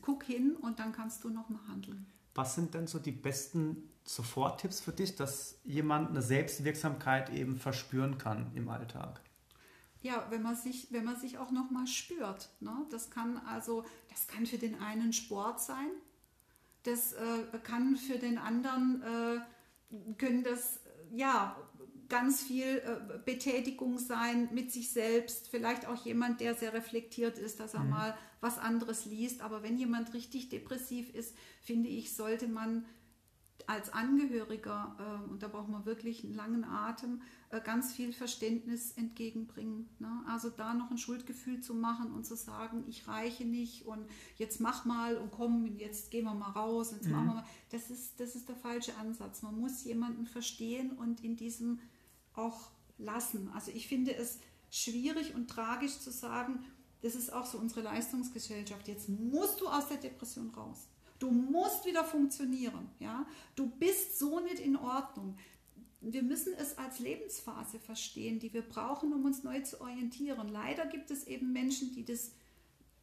guck 0.00 0.22
hin 0.22 0.56
und 0.56 0.78
dann 0.78 0.92
kannst 0.92 1.24
du 1.24 1.28
nochmal 1.28 1.66
handeln. 1.68 2.06
Was 2.34 2.54
sind 2.54 2.74
denn 2.74 2.86
so 2.86 2.98
die 2.98 3.12
besten 3.12 3.90
Soforttipps 4.04 4.80
für 4.80 4.92
dich, 4.92 5.16
dass 5.16 5.58
jemand 5.64 6.10
eine 6.10 6.22
Selbstwirksamkeit 6.22 7.30
eben 7.30 7.56
verspüren 7.56 8.18
kann 8.18 8.50
im 8.54 8.68
Alltag? 8.68 9.20
Ja, 10.02 10.26
wenn 10.28 10.42
man 10.42 10.54
sich, 10.54 10.88
wenn 10.90 11.04
man 11.04 11.16
sich 11.16 11.38
auch 11.38 11.50
nochmal 11.50 11.86
spürt. 11.86 12.50
Ne? 12.60 12.86
Das 12.90 13.08
kann 13.10 13.38
also, 13.46 13.84
das 14.10 14.26
kann 14.26 14.44
für 14.44 14.58
den 14.58 14.80
einen 14.82 15.14
Sport 15.14 15.60
sein, 15.60 15.88
das 16.82 17.14
äh, 17.14 17.58
kann 17.62 17.96
für 17.96 18.18
den 18.18 18.36
anderen, 18.36 19.02
äh, 19.02 20.14
können 20.18 20.42
das, 20.44 20.80
ja, 21.10 21.56
ganz 22.08 22.42
viel 22.42 22.82
äh, 22.84 23.18
Betätigung 23.24 23.98
sein 23.98 24.48
mit 24.52 24.72
sich 24.72 24.90
selbst, 24.90 25.48
vielleicht 25.48 25.86
auch 25.86 26.04
jemand, 26.04 26.40
der 26.40 26.54
sehr 26.54 26.72
reflektiert 26.72 27.38
ist, 27.38 27.60
dass 27.60 27.74
er 27.74 27.84
mhm. 27.84 27.90
mal 27.90 28.18
was 28.40 28.58
anderes 28.58 29.04
liest. 29.06 29.40
Aber 29.42 29.62
wenn 29.62 29.78
jemand 29.78 30.14
richtig 30.14 30.48
depressiv 30.48 31.14
ist, 31.14 31.34
finde 31.60 31.88
ich, 31.88 32.14
sollte 32.14 32.48
man 32.48 32.84
als 33.66 33.92
Angehöriger, 33.92 34.96
äh, 34.98 35.30
und 35.30 35.42
da 35.42 35.48
braucht 35.48 35.68
man 35.68 35.86
wirklich 35.86 36.24
einen 36.24 36.34
langen 36.34 36.64
Atem, 36.64 37.22
äh, 37.50 37.60
ganz 37.60 37.92
viel 37.92 38.12
Verständnis 38.12 38.92
entgegenbringen. 38.92 39.88
Ne? 39.98 40.22
Also 40.26 40.50
da 40.50 40.74
noch 40.74 40.90
ein 40.90 40.98
Schuldgefühl 40.98 41.60
zu 41.60 41.74
machen 41.74 42.12
und 42.12 42.26
zu 42.26 42.36
sagen, 42.36 42.84
ich 42.88 43.08
reiche 43.08 43.44
nicht 43.44 43.86
und 43.86 44.06
jetzt 44.36 44.60
mach 44.60 44.84
mal 44.84 45.16
und 45.16 45.30
komm, 45.30 45.76
jetzt 45.78 46.10
gehen 46.10 46.24
wir 46.24 46.34
mal 46.34 46.50
raus, 46.50 46.92
jetzt 46.92 47.06
mhm. 47.06 47.12
machen 47.12 47.26
wir 47.28 47.34
mal. 47.34 47.44
Das 47.70 47.90
ist, 47.90 48.20
das 48.20 48.34
ist 48.34 48.48
der 48.48 48.56
falsche 48.56 48.96
Ansatz. 48.96 49.42
Man 49.42 49.58
muss 49.58 49.84
jemanden 49.84 50.26
verstehen 50.26 50.90
und 50.90 51.22
in 51.24 51.36
diesem 51.36 51.78
auch 52.34 52.70
lassen. 52.98 53.50
Also 53.54 53.70
ich 53.72 53.88
finde 53.88 54.14
es 54.14 54.38
schwierig 54.70 55.34
und 55.34 55.48
tragisch 55.48 55.98
zu 55.98 56.10
sagen, 56.10 56.64
das 57.02 57.14
ist 57.14 57.32
auch 57.32 57.46
so 57.46 57.58
unsere 57.58 57.82
Leistungsgesellschaft. 57.82 58.88
Jetzt 58.88 59.08
musst 59.08 59.60
du 59.60 59.68
aus 59.68 59.88
der 59.88 59.98
Depression 59.98 60.50
raus. 60.50 60.88
Du 61.18 61.30
musst 61.30 61.86
wieder 61.86 62.04
funktionieren. 62.04 62.90
Ja? 62.98 63.26
Du 63.54 63.66
bist 63.66 64.18
so 64.18 64.40
nicht 64.40 64.58
in 64.58 64.76
Ordnung. 64.76 65.36
Wir 66.00 66.22
müssen 66.22 66.52
es 66.54 66.76
als 66.76 66.98
Lebensphase 66.98 67.78
verstehen, 67.78 68.38
die 68.38 68.52
wir 68.52 68.62
brauchen, 68.62 69.12
um 69.12 69.24
uns 69.24 69.42
neu 69.42 69.60
zu 69.60 69.80
orientieren. 69.80 70.48
Leider 70.48 70.86
gibt 70.86 71.10
es 71.10 71.26
eben 71.26 71.52
Menschen, 71.52 71.92
die 71.94 72.04
das 72.04 72.32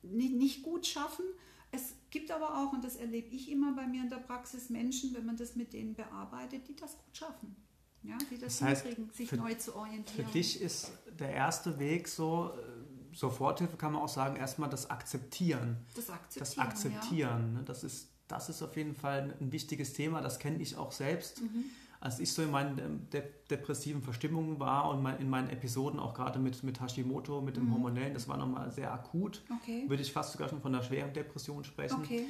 nicht 0.04 0.64
gut 0.64 0.86
schaffen. 0.86 1.26
Es 1.72 1.96
gibt 2.10 2.32
aber 2.32 2.58
auch, 2.58 2.74
und 2.74 2.84
das 2.84 2.98
erlebe 2.98 3.30
ich 3.34 3.50
immer 3.50 3.74
bei 3.74 3.88
mir 3.88 4.04
in 4.04 4.10
der 4.10 4.18
Praxis, 4.18 4.70
Menschen, 4.70 5.14
wenn 5.14 5.26
man 5.26 5.38
das 5.38 5.56
mit 5.56 5.74
denen 5.74 5.96
bearbeitet, 5.96 6.68
die 6.68 6.76
das 6.76 6.98
gut 6.98 7.18
schaffen. 7.18 7.56
Ja, 8.04 8.18
die 8.30 8.38
das, 8.38 8.60
das 8.60 8.62
heißt, 8.62 8.86
hinkriegen, 8.86 9.14
sich 9.14 9.30
für, 9.30 9.38
neu 9.38 9.54
zu 9.56 9.76
orientieren. 9.76 10.26
Für 10.26 10.32
dich 10.32 10.62
ist 10.62 10.92
der 11.20 11.32
erste 11.32 11.78
Weg 11.80 12.08
so, 12.08 12.52
äh, 12.56 13.16
Soforthilfe 13.16 13.78
kann 13.78 13.94
man 13.94 14.02
auch 14.02 14.10
sagen, 14.10 14.38
erstmal 14.38 14.70
das 14.70 14.90
Akzeptieren. 14.90 15.78
Das 15.96 16.10
Akzeptieren. 16.10 16.40
Das 16.40 16.58
Akzeptieren. 16.58 17.54
Ja. 17.54 17.60
Ne? 17.60 17.64
Das, 17.66 17.84
ist, 17.84 18.10
das 18.28 18.50
ist 18.50 18.62
auf 18.62 18.76
jeden 18.76 18.96
Fall 18.96 19.36
ein 19.40 19.52
wichtiges 19.52 19.94
Thema, 19.94 20.22
das 20.22 20.40
kenne 20.40 20.62
ich 20.62 20.78
auch 20.78 20.92
selbst. 20.92 21.42
Mhm. 21.42 21.66
Als 22.00 22.20
ich 22.20 22.34
so 22.34 22.42
in 22.42 22.50
meinen 22.50 22.80
ähm, 22.80 23.10
de 23.12 23.22
depressiven 23.52 24.02
Verstimmungen 24.02 24.60
war 24.60 24.90
und 24.90 25.06
in 25.20 25.30
meinen 25.30 25.50
Episoden 25.52 26.00
auch 26.00 26.16
gerade 26.16 26.40
mit, 26.40 26.64
mit 26.64 26.82
Hashimoto, 26.82 27.42
mit 27.42 27.58
dem 27.58 27.66
mhm. 27.66 27.74
Hormonellen, 27.74 28.16
das 28.16 28.28
war 28.28 28.38
nochmal 28.38 28.72
sehr 28.72 28.92
akut, 28.92 29.44
okay. 29.62 29.88
würde 29.88 30.02
ich 30.02 30.12
fast 30.12 30.32
sogar 30.32 30.50
schon 30.50 30.62
von 30.62 30.74
einer 30.74 30.84
schweren 30.84 31.14
Depression 31.14 31.64
sprechen. 31.64 32.00
Okay. 32.02 32.26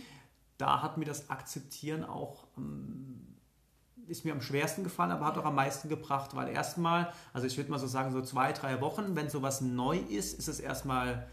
Da 0.57 0.81
hat 0.81 0.97
mir 0.97 1.05
das 1.05 1.29
Akzeptieren 1.29 2.03
auch 2.03 2.47
ähm, 2.57 3.30
ist 4.07 4.25
mir 4.25 4.33
am 4.33 4.41
schwersten 4.41 4.83
gefallen, 4.83 5.11
aber 5.11 5.25
hat 5.25 5.37
auch 5.37 5.45
am 5.45 5.55
meisten 5.55 5.89
gebracht, 5.89 6.35
weil 6.35 6.49
erstmal, 6.49 7.11
also 7.33 7.47
ich 7.47 7.57
würde 7.57 7.71
mal 7.71 7.79
so 7.79 7.87
sagen, 7.87 8.11
so 8.11 8.21
zwei, 8.21 8.51
drei 8.51 8.81
Wochen, 8.81 9.15
wenn 9.15 9.29
sowas 9.29 9.61
neu 9.61 9.97
ist, 9.97 10.37
ist 10.37 10.47
es 10.47 10.59
erstmal 10.59 11.27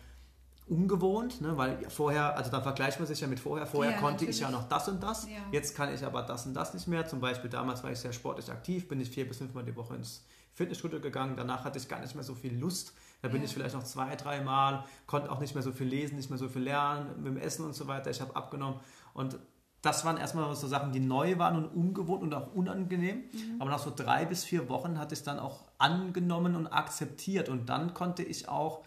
ungewohnt, 0.69 1.41
ne? 1.41 1.57
weil 1.57 1.89
vorher, 1.89 2.37
also 2.37 2.51
dann 2.51 2.63
vergleicht 2.63 2.99
man 2.99 3.07
sich 3.07 3.21
ja 3.21 3.27
mit 3.27 3.41
vorher, 3.41 3.67
vorher 3.67 3.93
ja, 3.93 3.99
konnte 3.99 4.25
natürlich. 4.25 4.37
ich 4.37 4.43
ja 4.43 4.51
noch 4.51 4.69
das 4.69 4.89
und 4.89 5.03
das, 5.03 5.27
ja. 5.27 5.37
jetzt 5.51 5.75
kann 5.75 5.93
ich 5.93 6.05
aber 6.05 6.23
das 6.23 6.47
und 6.47 6.55
das 6.55 6.75
nicht 6.75 6.87
mehr. 6.87 7.07
Zum 7.07 7.21
Beispiel 7.21 7.49
damals 7.51 7.83
war 7.83 7.91
ich 7.91 7.99
sehr 7.99 8.13
sportlich 8.13 8.51
aktiv, 8.51 8.87
bin 8.87 9.01
ich 9.01 9.11
vier 9.11 9.27
bis 9.27 9.39
fünfmal 9.39 9.65
die 9.65 9.75
Woche 9.77 9.95
ins 9.95 10.25
Fitnessstudio 10.55 11.01
gegangen, 11.01 11.35
danach 11.37 11.65
hatte 11.65 11.79
ich 11.79 11.89
gar 11.89 12.01
nicht 12.01 12.15
mehr 12.15 12.25
so 12.25 12.35
viel 12.35 12.59
Lust, 12.59 12.93
da 13.23 13.29
bin 13.29 13.41
ja. 13.41 13.47
ich 13.47 13.55
vielleicht 13.55 13.75
noch 13.75 13.85
zwei, 13.85 14.17
drei 14.17 14.41
Mal, 14.41 14.85
konnte 15.07 15.31
auch 15.31 15.41
nicht 15.41 15.55
mehr 15.55 15.63
so 15.63 15.73
viel 15.73 15.87
lesen, 15.87 16.17
nicht 16.17 16.31
mehr 16.31 16.39
so 16.39 16.49
viel 16.49 16.63
lernen, 16.63 17.23
mit 17.23 17.27
dem 17.27 17.37
Essen 17.37 17.65
und 17.65 17.75
so 17.75 17.87
weiter, 17.87 18.11
ich 18.11 18.21
habe 18.21 18.35
abgenommen 18.35 18.81
und 19.15 19.39
das 19.83 20.05
waren 20.05 20.17
erstmal 20.17 20.55
so 20.57 20.67
Sachen, 20.67 20.93
die 20.93 21.01
neu 21.01 21.39
waren 21.39 21.57
und 21.57 21.67
ungewohnt 21.69 22.23
und 22.23 22.35
auch 22.35 22.53
unangenehm. 22.55 23.25
Mhm. 23.33 23.61
Aber 23.61 23.71
nach 23.71 23.79
so 23.79 23.93
drei 23.95 24.25
bis 24.25 24.45
vier 24.45 24.69
Wochen 24.69 24.99
hatte 24.99 25.15
ich 25.15 25.21
es 25.21 25.25
dann 25.25 25.39
auch 25.39 25.65
angenommen 25.79 26.57
und 26.57 26.67
akzeptiert. 26.67 27.49
Und 27.49 27.69
dann 27.69 27.95
konnte 27.95 28.23
ich 28.23 28.49
auch 28.49 28.85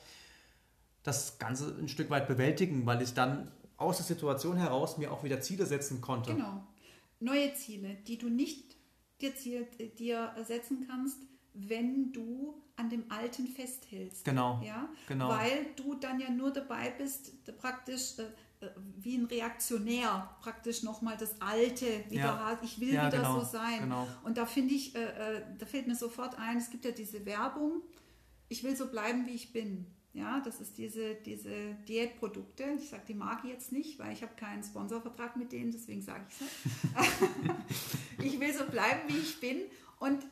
das 1.04 1.40
Ganze 1.40 1.76
ein 1.80 1.88
Stück 1.88 2.10
weit 2.10 2.28
bewältigen, 2.28 2.86
weil 2.86 3.02
ich 3.02 3.14
dann 3.14 3.52
aus 3.78 3.98
der 3.98 4.06
Situation 4.06 4.58
heraus 4.58 4.98
mir 4.98 5.12
auch 5.12 5.24
wieder 5.24 5.42
Ziele 5.42 5.66
setzen 5.66 6.02
konnte. 6.02 6.34
Genau. 6.36 6.64
Neue 7.20 7.54
Ziele, 7.54 7.96
die 8.08 8.18
du 8.18 8.30
nicht 8.30 8.76
dir, 9.22 9.36
Ziel, 9.36 9.68
dir 9.98 10.34
setzen 10.44 10.88
kannst, 10.88 11.18
wenn 11.54 12.12
du 12.12 12.62
an 12.76 12.90
dem 12.90 13.06
Alten 13.10 13.48
festhältst. 13.48 14.26
Genau. 14.26 14.62
Ja? 14.64 14.90
genau. 15.08 15.30
Weil 15.30 15.68
du 15.76 15.96
dann 15.96 16.20
ja 16.20 16.30
nur 16.30 16.52
dabei 16.52 16.92
bist, 16.98 17.34
praktisch 17.58 18.20
äh, 18.20 18.24
äh, 18.24 18.28
wie 18.98 19.18
ein 19.18 19.26
Reaktionär 19.26 20.36
praktisch 20.42 20.84
nochmal 20.84 21.18
das 21.18 21.42
Alte 21.42 22.04
wieder 22.10 22.26
ja. 22.26 22.46
hat. 22.46 22.64
Ich 22.64 22.80
will 22.80 22.94
ja, 22.94 23.08
wieder 23.08 23.18
genau, 23.18 23.40
so 23.40 23.46
sein. 23.46 23.82
Genau. 23.82 24.08
Und 24.24 24.38
da 24.38 24.46
finde 24.46 24.74
ich, 24.74 24.96
äh, 24.96 25.04
äh, 25.04 25.42
da 25.58 25.66
fällt 25.66 25.88
mir 25.88 25.96
sofort 25.96 26.38
ein, 26.38 26.58
es 26.58 26.70
gibt 26.70 26.86
ja 26.86 26.92
diese 26.92 27.26
Werbung, 27.26 27.82
ich 28.50 28.64
will 28.64 28.76
so 28.76 28.88
bleiben, 28.88 29.26
wie 29.26 29.32
ich 29.32 29.54
bin. 29.54 29.88
Ja, 30.14 30.42
das 30.42 30.60
ist 30.60 30.78
diese, 30.78 31.16
diese 31.16 31.74
Diätprodukte. 31.88 32.66
Ich 32.78 32.90
sage 32.90 33.04
die 33.08 33.14
mag 33.14 33.46
ich 33.46 33.50
jetzt 33.50 33.72
nicht, 33.72 33.98
weil 33.98 34.12
ich 34.12 34.22
habe 34.22 34.36
keinen 34.36 34.62
Sponsorvertrag 34.62 35.38
mit 35.38 35.54
denen, 35.54 35.72
deswegen 35.72 36.02
sage 36.02 36.26
ich 36.30 36.48
es 38.20 38.26
ich 38.26 38.40
will 38.40 38.54
so 38.54 38.66
bleiben, 38.66 39.02
wie 39.08 39.18
ich 39.18 39.40
bin. 39.40 39.62
Und 40.00 40.26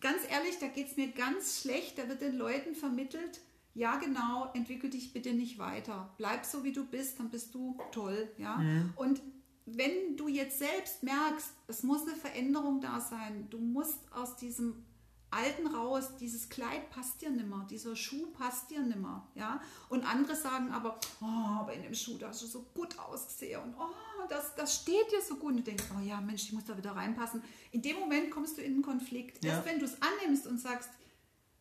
ganz 0.00 0.18
ehrlich, 0.30 0.58
da 0.60 0.68
geht 0.68 0.88
es 0.88 0.96
mir 0.98 1.08
ganz 1.08 1.62
schlecht. 1.62 1.96
Da 1.96 2.08
wird 2.08 2.20
den 2.20 2.36
Leuten 2.36 2.74
vermittelt, 2.74 3.40
ja 3.74 3.96
genau, 3.96 4.50
entwickel 4.54 4.90
dich 4.90 5.12
bitte 5.12 5.32
nicht 5.32 5.58
weiter. 5.58 6.12
Bleib 6.18 6.44
so, 6.44 6.64
wie 6.64 6.72
du 6.72 6.84
bist, 6.84 7.18
dann 7.18 7.30
bist 7.30 7.54
du 7.54 7.78
toll. 7.90 8.30
Ja? 8.38 8.56
Mhm. 8.56 8.92
Und 8.96 9.22
wenn 9.64 10.16
du 10.16 10.28
jetzt 10.28 10.58
selbst 10.58 11.02
merkst, 11.02 11.52
es 11.68 11.82
muss 11.82 12.02
eine 12.02 12.16
Veränderung 12.16 12.80
da 12.80 13.00
sein, 13.00 13.46
du 13.50 13.58
musst 13.58 13.98
aus 14.12 14.36
diesem 14.36 14.84
Alten 15.30 15.66
raus, 15.66 16.16
dieses 16.20 16.50
Kleid 16.50 16.90
passt 16.90 17.22
dir 17.22 17.30
nimmer, 17.30 17.66
dieser 17.70 17.96
Schuh 17.96 18.26
passt 18.38 18.70
dir 18.70 18.80
nimmer, 18.80 19.26
ja. 19.34 19.62
Und 19.88 20.04
andere 20.04 20.36
sagen 20.36 20.70
aber, 20.70 21.00
oh, 21.22 21.24
aber 21.24 21.72
in 21.72 21.82
dem 21.82 21.94
Schuh, 21.94 22.18
da 22.18 22.28
hast 22.28 22.42
du 22.42 22.46
so 22.46 22.66
gut 22.74 22.98
ausgesehen 22.98 23.62
und 23.62 23.74
oh, 23.78 24.26
das, 24.28 24.54
das 24.54 24.76
steht 24.76 25.10
dir 25.10 25.22
so 25.22 25.36
gut. 25.36 25.52
Und 25.52 25.56
du 25.58 25.62
denkst, 25.62 25.84
oh 25.96 26.00
ja, 26.02 26.20
Mensch, 26.20 26.44
ich 26.44 26.52
muss 26.52 26.64
da 26.64 26.76
wieder 26.76 26.92
reinpassen. 26.92 27.42
In 27.70 27.80
dem 27.80 27.98
Moment 28.00 28.30
kommst 28.30 28.58
du 28.58 28.62
in 28.62 28.74
einen 28.74 28.82
Konflikt. 28.82 29.42
Ja. 29.42 29.54
Erst 29.54 29.66
wenn 29.66 29.78
du 29.78 29.86
es 29.86 29.96
annimmst 30.02 30.46
und 30.46 30.58
sagst, 30.58 30.90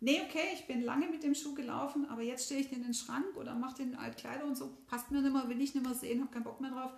nee, 0.01 0.21
okay, 0.27 0.49
ich 0.53 0.67
bin 0.67 0.83
lange 0.83 1.07
mit 1.07 1.23
dem 1.23 1.33
Schuh 1.33 1.53
gelaufen, 1.53 2.05
aber 2.09 2.21
jetzt 2.21 2.45
stelle 2.45 2.59
ich 2.59 2.69
den 2.69 2.79
in 2.79 2.83
den 2.83 2.93
Schrank 2.93 3.37
oder 3.37 3.55
mache 3.55 3.77
den 3.77 3.93
in 3.93 3.95
Altkleider 3.95 4.45
und 4.45 4.57
so, 4.57 4.77
passt 4.87 5.09
mir 5.09 5.21
nicht 5.21 5.31
mehr, 5.31 5.47
will 5.47 5.61
ich 5.61 5.73
nicht 5.73 5.85
mehr 5.85 5.95
sehen, 5.95 6.21
habe 6.21 6.31
keinen 6.31 6.43
Bock 6.43 6.59
mehr 6.59 6.71
drauf 6.71 6.91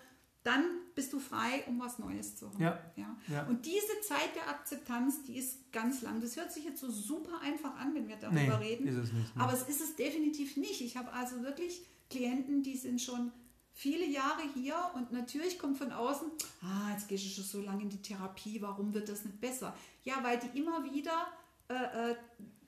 dann 0.44 0.66
bist 0.94 1.14
du 1.14 1.20
frei, 1.20 1.64
um 1.68 1.80
was 1.80 2.00
Neues 2.00 2.36
zu 2.36 2.50
haben. 2.50 2.62
Ja. 2.62 2.80
Ja. 2.96 3.18
ja. 3.28 3.44
Und 3.48 3.66
diese 3.66 4.02
Zeit 4.02 4.36
der 4.36 4.50
Akzeptanz, 4.50 5.24
die 5.24 5.38
ist 5.38 5.72
ganz 5.72 6.02
lang. 6.02 6.22
Das 6.22 6.36
hört 6.36 6.52
sich 6.52 6.66
jetzt 6.66 6.82
so 6.82 6.92
super 6.92 7.40
einfach 7.42 7.76
an, 7.78 7.96
wenn 7.96 8.08
wir 8.08 8.18
darüber 8.18 8.60
nee, 8.60 8.66
reden. 8.66 8.88
Ist 8.88 8.98
es 8.98 9.14
nicht, 9.14 9.36
ne? 9.36 9.42
Aber 9.42 9.54
es 9.54 9.64
ist 9.64 9.82
es 9.82 9.96
definitiv 9.96 10.58
nicht. 10.58 10.82
Ich 10.82 10.98
habe 10.98 11.12
also 11.14 11.42
wirklich 11.44 11.86
Klienten, 12.10 12.62
die 12.62 12.76
sind 12.76 13.02
schon 13.02 13.32
viele 13.74 14.06
Jahre 14.06 14.42
hier 14.54 14.76
und 14.96 15.12
natürlich 15.14 15.58
kommt 15.58 15.78
von 15.78 15.92
außen, 15.92 16.28
ah, 16.62 16.92
jetzt 16.92 17.08
gehst 17.08 17.26
du 17.26 17.30
schon 17.30 17.44
so 17.46 17.62
lange 17.62 17.84
in 17.84 17.90
die 17.90 18.02
Therapie, 18.02 18.62
warum 18.62 18.94
wird 18.94 19.10
das 19.10 19.24
nicht 19.26 19.40
besser? 19.40 19.76
Ja, 20.04 20.16
weil 20.22 20.40
die 20.40 20.60
immer 20.60 20.84
wieder 20.84 21.28
äh, 21.70 22.12
äh, 22.12 22.16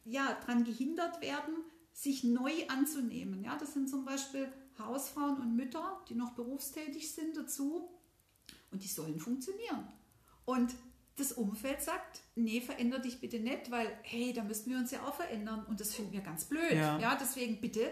ja, 0.06 0.38
daran 0.42 0.64
gehindert 0.64 1.22
werden, 1.22 1.56
sich 1.92 2.24
neu 2.24 2.52
anzunehmen. 2.68 3.44
Ja, 3.44 3.58
das 3.58 3.74
sind 3.74 3.90
zum 3.90 4.06
Beispiel 4.06 4.52
Hausfrauen 4.78 5.40
und 5.40 5.56
Mütter, 5.56 6.04
die 6.10 6.16
noch 6.16 6.32
berufstätig 6.32 7.12
sind 7.12 7.36
dazu 7.38 7.90
und 8.72 8.84
die 8.84 8.88
sollen 8.88 9.20
funktionieren. 9.20 9.88
Und 10.46 10.76
das 11.18 11.32
Umfeld 11.32 11.82
sagt, 11.82 12.22
nee, 12.36 12.60
veränder 12.60 13.00
dich 13.00 13.22
bitte 13.22 13.40
nicht, 13.40 13.72
weil, 13.72 13.88
hey, 14.04 14.34
da 14.34 14.44
müssten 14.44 14.72
wir 14.72 14.78
uns 14.78 14.92
ja 14.92 15.08
auch 15.08 15.16
verändern 15.16 15.66
und 15.66 15.80
das 15.80 15.94
finden 15.94 16.12
wir 16.12 16.22
ganz 16.22 16.46
blöd. 16.46 16.74
Ja. 16.74 17.00
ja, 17.00 17.18
deswegen 17.20 17.62
bitte, 17.62 17.90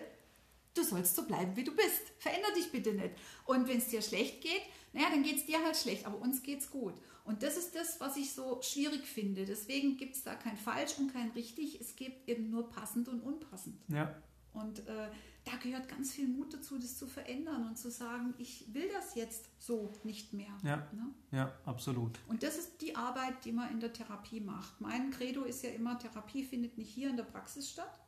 du 0.73 0.83
sollst 0.83 1.15
so 1.15 1.25
bleiben, 1.25 1.55
wie 1.55 1.63
du 1.63 1.73
bist. 1.73 2.11
Veränder 2.19 2.51
dich 2.57 2.71
bitte 2.71 2.93
nicht. 2.93 3.15
Und 3.45 3.67
wenn 3.67 3.77
es 3.77 3.87
dir 3.87 4.01
schlecht 4.01 4.41
geht, 4.41 4.61
naja, 4.93 5.09
dann 5.09 5.23
geht 5.23 5.37
es 5.37 5.45
dir 5.45 5.63
halt 5.63 5.75
schlecht, 5.75 6.05
aber 6.05 6.19
uns 6.19 6.43
geht 6.43 6.59
es 6.59 6.69
gut. 6.69 6.93
Und 7.25 7.41
das 7.41 7.57
ist 7.57 7.75
das, 7.75 7.99
was 7.99 8.17
ich 8.17 8.33
so 8.33 8.61
schwierig 8.61 9.05
finde. 9.05 9.45
Deswegen 9.45 9.97
gibt 9.97 10.15
es 10.15 10.23
da 10.23 10.35
kein 10.35 10.57
falsch 10.57 10.97
und 10.99 11.11
kein 11.11 11.31
richtig. 11.31 11.79
Es 11.79 11.95
gibt 11.95 12.27
eben 12.29 12.49
nur 12.49 12.69
passend 12.69 13.07
und 13.07 13.21
unpassend. 13.21 13.79
Ja. 13.87 14.15
Und 14.51 14.87
äh, 14.87 15.09
da 15.45 15.55
gehört 15.61 15.89
ganz 15.89 16.13
viel 16.13 16.27
Mut 16.27 16.53
dazu, 16.53 16.77
das 16.77 16.97
zu 16.97 17.07
verändern 17.07 17.67
und 17.67 17.77
zu 17.77 17.89
sagen, 17.89 18.33
ich 18.37 18.73
will 18.73 18.89
das 18.93 19.15
jetzt 19.15 19.49
so 19.57 19.91
nicht 20.03 20.33
mehr. 20.33 20.55
Ja, 20.63 20.77
ne? 20.91 21.13
ja 21.31 21.53
absolut. 21.65 22.19
Und 22.27 22.43
das 22.43 22.57
ist 22.57 22.81
die 22.81 22.95
Arbeit, 22.95 23.43
die 23.45 23.51
man 23.51 23.71
in 23.71 23.79
der 23.79 23.93
Therapie 23.93 24.39
macht. 24.39 24.79
Mein 24.79 25.11
Credo 25.11 25.43
ist 25.43 25.63
ja 25.63 25.71
immer, 25.71 25.97
Therapie 25.97 26.43
findet 26.43 26.77
nicht 26.77 26.93
hier 26.93 27.09
in 27.09 27.17
der 27.17 27.23
Praxis 27.23 27.69
statt, 27.69 27.99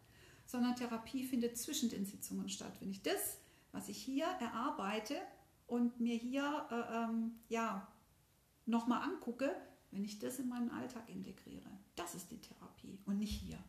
sondern 0.45 0.75
Therapie 0.75 1.23
findet 1.23 1.57
zwischen 1.57 1.89
den 1.89 2.05
Sitzungen 2.05 2.47
statt. 2.47 2.73
Wenn 2.79 2.91
ich 2.91 3.01
das, 3.01 3.37
was 3.71 3.89
ich 3.89 3.97
hier 3.97 4.25
erarbeite 4.39 5.15
und 5.67 5.99
mir 5.99 6.15
hier 6.15 6.67
äh, 6.71 7.03
ähm, 7.03 7.39
ja, 7.49 7.87
nochmal 8.65 9.03
angucke, 9.03 9.55
wenn 9.91 10.03
ich 10.03 10.19
das 10.19 10.39
in 10.39 10.49
meinen 10.49 10.69
Alltag 10.71 11.09
integriere, 11.09 11.69
das 11.95 12.15
ist 12.15 12.31
die 12.31 12.41
Therapie 12.41 12.99
und 13.05 13.17
nicht 13.17 13.39
hier. 13.39 13.59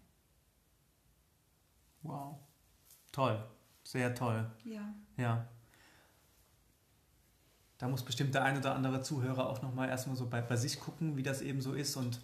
Wow. 2.03 2.39
Toll. 3.13 3.43
Sehr 3.85 4.15
toll. 4.15 4.51
Ja. 4.65 4.95
Ja. 5.17 5.49
Da 7.79 7.89
muss 7.89 8.05
bestimmt 8.05 8.35
der 8.35 8.45
ein 8.45 8.57
oder 8.57 8.75
andere 8.75 9.03
Zuhörer 9.03 9.49
auch 9.49 9.63
nochmal 9.63 9.89
erstmal 9.89 10.17
so 10.17 10.29
bei, 10.29 10.41
bei 10.41 10.57
sich 10.57 10.81
gucken, 10.81 11.17
wie 11.17 11.23
das 11.23 11.43
eben 11.43 11.61
so 11.61 11.75
ist 11.75 11.97
und 11.97 12.21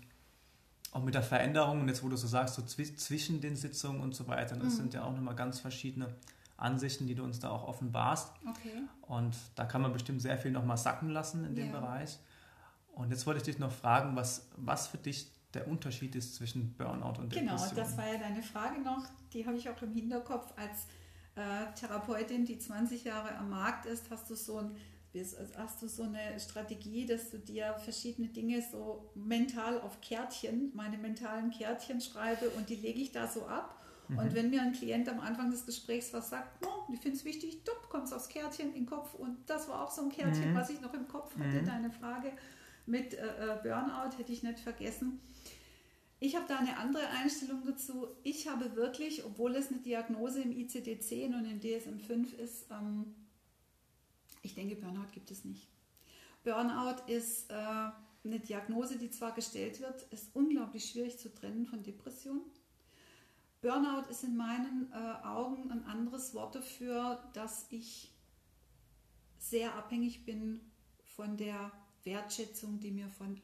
auch 0.93 1.03
mit 1.03 1.15
der 1.15 1.23
Veränderung 1.23 1.81
und 1.81 1.89
jetzt, 1.89 2.03
wo 2.03 2.09
du 2.09 2.17
so 2.17 2.27
sagst, 2.27 2.55
so 2.55 2.63
zwischen 2.63 3.41
den 3.41 3.57
Sitzungen 3.57 4.01
und 4.01 4.15
so 4.15 4.29
weiter, 4.29 4.57
das 4.57 4.75
mhm. 4.75 4.77
sind 4.77 4.95
ja 4.95 5.05
auch 5.05 5.13
nochmal 5.13 5.37
ganz 5.37 5.61
verschiedene 5.61 6.15
Ansichten, 6.63 7.07
die 7.07 7.15
du 7.15 7.25
uns 7.25 7.41
da 7.41 7.51
auch 7.51 7.67
offenbarst. 7.67 8.33
Okay. 8.49 8.83
Und 9.03 9.37
da 9.55 9.65
kann 9.65 9.83
man 9.83 9.93
bestimmt 9.93 10.23
sehr 10.23 10.39
viel 10.39 10.51
nochmal 10.51 10.77
sacken 10.77 11.11
lassen 11.11 11.45
in 11.45 11.55
dem 11.55 11.67
ja. 11.67 11.81
Bereich. 11.81 12.19
Und 12.95 13.11
jetzt 13.11 13.27
wollte 13.27 13.39
ich 13.39 13.45
dich 13.45 13.59
noch 13.59 13.73
fragen, 13.73 14.17
was, 14.17 14.49
was 14.57 14.87
für 14.87 14.99
dich 14.99 15.31
der 15.55 15.69
Unterschied 15.69 16.15
ist 16.15 16.35
zwischen 16.35 16.75
Burnout 16.75 17.21
und 17.21 17.33
Depression. 17.35 17.47
Genau, 17.47 17.75
das 17.75 17.97
war 17.97 18.07
ja 18.07 18.19
deine 18.19 18.43
Frage 18.43 18.81
noch, 18.81 19.07
die 19.33 19.47
habe 19.47 19.57
ich 19.57 19.69
auch 19.69 19.81
im 19.83 19.93
Hinterkopf 19.93 20.53
als 20.57 20.87
äh, 21.35 21.73
Therapeutin, 21.75 22.45
die 22.45 22.59
20 22.59 23.05
Jahre 23.05 23.37
am 23.37 23.51
Markt 23.51 23.87
ist, 23.87 24.11
hast 24.11 24.31
du 24.31 24.35
so 24.35 24.59
ein 24.59 24.77
hast 25.59 25.83
du 25.83 25.89
so 25.89 26.05
eine 26.05 26.41
Strategie, 26.41 27.05
dass 27.05 27.31
du 27.31 27.39
dir 27.39 27.75
verschiedene 27.85 28.29
Dinge 28.29 28.63
so 28.63 29.11
mental 29.15 29.79
auf 29.81 30.01
Kärtchen, 30.01 30.73
meine 30.75 30.97
mentalen 30.97 31.51
Kärtchen 31.51 32.01
schreibe 32.01 32.49
und 32.51 32.71
die 32.71 32.77
lege 32.77 33.01
ich 33.01 33.13
da 33.13 33.27
so 33.27 33.47
ab. 33.47 33.82
Mhm. 34.13 34.19
Und 34.19 34.35
wenn 34.35 34.51
mir 34.51 34.63
ein 34.63 34.73
Klient 34.73 35.09
am 35.09 35.21
Anfang 35.21 35.51
des 35.51 35.67
Gesprächs 35.67 36.13
was 36.13 36.31
sagt, 36.31 36.65
oh, 36.67 36.93
ich 36.93 37.01
finde 37.01 37.17
es 37.17 37.25
wichtig, 37.25 37.65
du 37.65 37.73
kommst 37.89 38.13
aufs 38.15 38.29
Kärtchen 38.29 38.69
in 38.69 38.85
den 38.85 38.87
Kopf 38.87 39.15
und 39.15 39.39
das 39.47 39.69
war 39.69 39.83
auch 39.83 39.91
so 39.91 40.03
ein 40.03 40.11
Kärtchen, 40.11 40.53
mhm. 40.53 40.57
was 40.57 40.71
ich 40.71 40.81
noch 40.81 40.95
im 40.95 41.09
Kopf 41.09 41.37
hatte, 41.37 41.63
mhm. 41.63 41.65
deine 41.65 41.91
Frage 41.91 42.33
mit 42.87 43.15
äh, 43.15 43.27
äh 43.27 43.59
Burnout 43.63 44.17
hätte 44.19 44.33
ich 44.33 44.43
nicht 44.43 44.61
vergessen. 44.61 45.21
Ich 46.21 46.37
habe 46.37 46.47
da 46.47 46.59
eine 46.59 46.77
andere 46.77 47.09
Einstellung 47.09 47.65
dazu. 47.67 48.07
Ich 48.23 48.49
habe 48.49 48.77
wirklich, 48.77 49.25
obwohl 49.25 49.57
es 49.57 49.73
eine 49.73 49.81
Diagnose 49.81 50.43
im 50.43 50.53
ICD-10 50.53 51.35
und 51.37 51.45
im 51.47 51.61
DSM-5 51.61 52.35
ist, 52.37 52.71
ähm, 52.71 53.15
ich 54.43 54.55
denke, 54.55 54.77
Burnout 54.77 55.11
gibt 55.13 55.31
es 55.31 55.45
nicht. 55.45 55.69
Burnout 56.45 57.03
ist 57.09 57.51
äh, 57.51 57.55
eine 57.55 58.41
Diagnose, 58.41 58.99
die 58.99 59.11
zwar 59.11 59.33
gestellt 59.33 59.81
wird, 59.81 60.03
ist 60.13 60.31
unglaublich 60.35 60.85
schwierig 60.85 61.19
zu 61.19 61.33
trennen 61.33 61.67
von 61.67 61.83
Depression. 61.83 62.43
Burnout 63.63 64.11
ist 64.11 64.25
in 64.25 64.37
meinen 64.37 64.93
äh, 64.93 65.25
Augen 65.25 65.71
ein 65.71 65.85
anderes 65.85 66.35
Wort 66.35 66.57
dafür, 66.57 67.23
dass 67.33 67.67
ich 67.71 68.13
sehr 69.39 69.75
abhängig 69.77 70.25
bin 70.25 70.61
von 71.17 71.37
der 71.37 71.71
Wertschätzung, 72.03 72.81
die 72.81 72.91
mir 72.91 73.09
von 73.09 73.41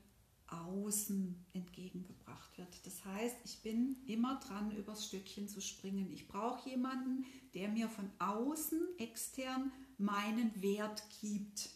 außen 0.48 1.46
entgegengebracht 1.52 2.58
wird. 2.58 2.84
Das 2.84 3.04
heißt, 3.04 3.36
ich 3.44 3.62
bin 3.62 3.96
immer 4.06 4.40
dran, 4.40 4.72
übers 4.72 5.06
Stückchen 5.06 5.48
zu 5.48 5.60
springen. 5.60 6.10
Ich 6.10 6.26
brauche 6.26 6.68
jemanden, 6.68 7.24
der 7.54 7.68
mir 7.68 7.88
von 7.88 8.10
außen, 8.18 8.80
extern, 8.98 9.70
meinen 9.98 10.50
Wert 10.60 11.04
gibt. 11.20 11.70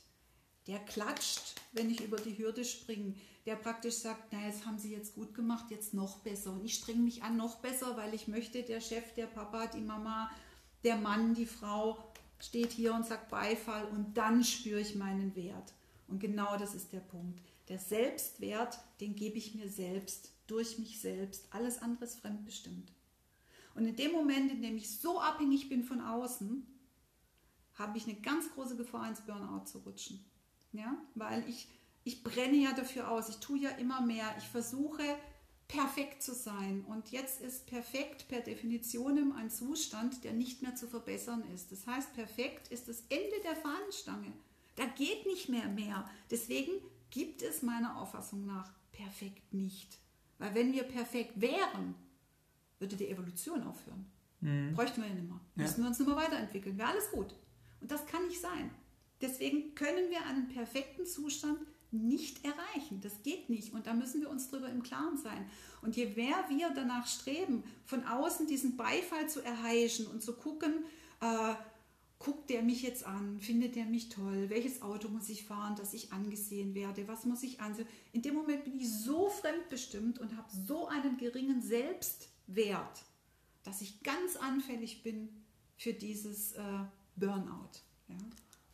Der 0.66 0.80
klatscht, 0.80 1.60
wenn 1.72 1.90
ich 1.90 2.00
über 2.00 2.16
die 2.16 2.38
Hürde 2.38 2.64
springe. 2.64 3.14
Der 3.46 3.56
praktisch 3.56 3.96
sagt, 3.96 4.32
na, 4.32 4.46
jetzt 4.46 4.66
haben 4.66 4.78
Sie 4.78 4.92
jetzt 4.92 5.14
gut 5.14 5.34
gemacht, 5.34 5.70
jetzt 5.70 5.94
noch 5.94 6.18
besser. 6.18 6.52
Und 6.52 6.64
ich 6.64 6.74
strenge 6.74 7.00
mich 7.00 7.22
an, 7.22 7.36
noch 7.36 7.56
besser, 7.56 7.96
weil 7.96 8.14
ich 8.14 8.28
möchte, 8.28 8.62
der 8.62 8.80
Chef, 8.80 9.14
der 9.14 9.26
Papa, 9.26 9.66
die 9.66 9.80
Mama, 9.80 10.30
der 10.84 10.96
Mann, 10.96 11.34
die 11.34 11.46
Frau 11.46 11.98
steht 12.38 12.72
hier 12.72 12.94
und 12.94 13.06
sagt 13.06 13.30
Beifall 13.30 13.86
und 13.86 14.16
dann 14.16 14.44
spüre 14.44 14.80
ich 14.80 14.94
meinen 14.94 15.34
Wert. 15.36 15.72
Und 16.08 16.20
genau 16.20 16.56
das 16.56 16.74
ist 16.74 16.92
der 16.92 17.00
Punkt. 17.00 17.40
Der 17.68 17.78
Selbstwert, 17.78 18.78
den 19.00 19.14
gebe 19.14 19.38
ich 19.38 19.54
mir 19.54 19.68
selbst, 19.68 20.32
durch 20.46 20.78
mich 20.78 21.00
selbst. 21.00 21.46
Alles 21.50 21.80
andere 21.80 22.04
ist 22.04 22.20
fremdbestimmt. 22.20 22.92
Und 23.74 23.86
in 23.86 23.96
dem 23.96 24.12
Moment, 24.12 24.50
in 24.52 24.60
dem 24.60 24.76
ich 24.76 24.98
so 24.98 25.20
abhängig 25.20 25.68
bin 25.68 25.82
von 25.82 26.00
außen, 26.00 26.66
habe 27.74 27.96
ich 27.96 28.04
eine 28.04 28.20
ganz 28.20 28.52
große 28.52 28.76
Gefahr, 28.76 29.08
ins 29.08 29.22
Burnout 29.22 29.64
zu 29.64 29.78
rutschen. 29.78 30.22
Ja? 30.72 30.96
Weil 31.14 31.48
ich, 31.48 31.68
ich 32.04 32.22
brenne 32.24 32.56
ja 32.56 32.72
dafür 32.72 33.10
aus. 33.10 33.28
Ich 33.28 33.36
tue 33.36 33.58
ja 33.58 33.70
immer 33.70 34.00
mehr. 34.00 34.34
Ich 34.38 34.44
versuche, 34.44 35.02
perfekt 35.68 36.22
zu 36.22 36.34
sein. 36.34 36.84
Und 36.86 37.10
jetzt 37.10 37.40
ist 37.40 37.66
perfekt 37.66 38.28
per 38.28 38.40
Definition 38.40 39.32
ein 39.32 39.50
Zustand, 39.50 40.24
der 40.24 40.32
nicht 40.32 40.62
mehr 40.62 40.74
zu 40.74 40.86
verbessern 40.86 41.44
ist. 41.54 41.72
Das 41.72 41.86
heißt, 41.86 42.14
perfekt 42.14 42.68
ist 42.68 42.88
das 42.88 43.02
Ende 43.08 43.36
der 43.44 43.56
Fahnenstange. 43.56 44.32
Da 44.76 44.84
geht 44.86 45.26
nicht 45.26 45.48
mehr 45.48 45.68
mehr. 45.68 46.08
Deswegen 46.30 46.72
gibt 47.10 47.42
es 47.42 47.62
meiner 47.62 48.00
Auffassung 48.00 48.46
nach 48.46 48.72
perfekt 48.90 49.52
nicht. 49.54 49.98
Weil 50.38 50.54
wenn 50.54 50.72
wir 50.72 50.84
perfekt 50.84 51.40
wären, 51.40 51.94
würde 52.78 52.96
die 52.96 53.08
Evolution 53.08 53.62
aufhören. 53.62 54.10
Mhm. 54.40 54.74
Bräuchten 54.74 55.02
wir 55.02 55.08
ja 55.08 55.14
nicht 55.14 55.28
mehr. 55.28 55.40
Ja. 55.56 55.62
Müssten 55.62 55.82
wir 55.82 55.88
uns 55.88 55.98
nicht 55.98 56.08
mehr 56.08 56.16
weiterentwickeln. 56.16 56.76
Wäre 56.76 56.88
alles 56.88 57.10
gut. 57.10 57.34
Und 57.80 57.90
das 57.90 58.04
kann 58.06 58.26
nicht 58.26 58.40
sein. 58.40 58.70
Deswegen 59.20 59.74
können 59.74 60.10
wir 60.10 60.26
einen 60.26 60.48
perfekten 60.48 61.06
Zustand 61.06 61.60
nicht 61.92 62.44
erreichen. 62.44 63.00
Das 63.00 63.22
geht 63.22 63.50
nicht. 63.50 63.72
Und 63.72 63.86
da 63.86 63.94
müssen 63.94 64.20
wir 64.20 64.30
uns 64.30 64.50
darüber 64.50 64.68
im 64.68 64.82
Klaren 64.82 65.18
sein. 65.18 65.46
Und 65.82 65.96
je 65.96 66.06
mehr 66.06 66.44
wir 66.48 66.70
danach 66.74 67.06
streben, 67.06 67.64
von 67.84 68.04
außen 68.04 68.46
diesen 68.46 68.76
Beifall 68.76 69.28
zu 69.28 69.40
erheischen 69.42 70.06
und 70.06 70.22
zu 70.22 70.34
gucken, 70.34 70.84
äh, 71.20 71.54
guckt 72.18 72.50
der 72.50 72.62
mich 72.62 72.82
jetzt 72.82 73.04
an, 73.04 73.40
findet 73.40 73.74
der 73.74 73.84
mich 73.84 74.08
toll, 74.08 74.48
welches 74.48 74.80
Auto 74.80 75.08
muss 75.08 75.28
ich 75.28 75.44
fahren, 75.44 75.74
dass 75.74 75.92
ich 75.92 76.12
angesehen 76.12 76.74
werde, 76.74 77.08
was 77.08 77.24
muss 77.24 77.42
ich 77.42 77.60
ansehen. 77.60 77.88
In 78.12 78.22
dem 78.22 78.34
Moment 78.34 78.64
bin 78.64 78.78
ich 78.78 78.88
so 78.88 79.28
fremdbestimmt 79.28 80.20
und 80.20 80.36
habe 80.36 80.48
so 80.66 80.86
einen 80.86 81.16
geringen 81.16 81.60
Selbstwert, 81.60 83.04
dass 83.64 83.80
ich 83.80 84.02
ganz 84.02 84.36
anfällig 84.36 85.02
bin 85.02 85.28
für 85.76 85.92
dieses 85.92 86.52
äh, 86.52 86.62
Burnout. 87.16 87.80
Ja. 88.08 88.16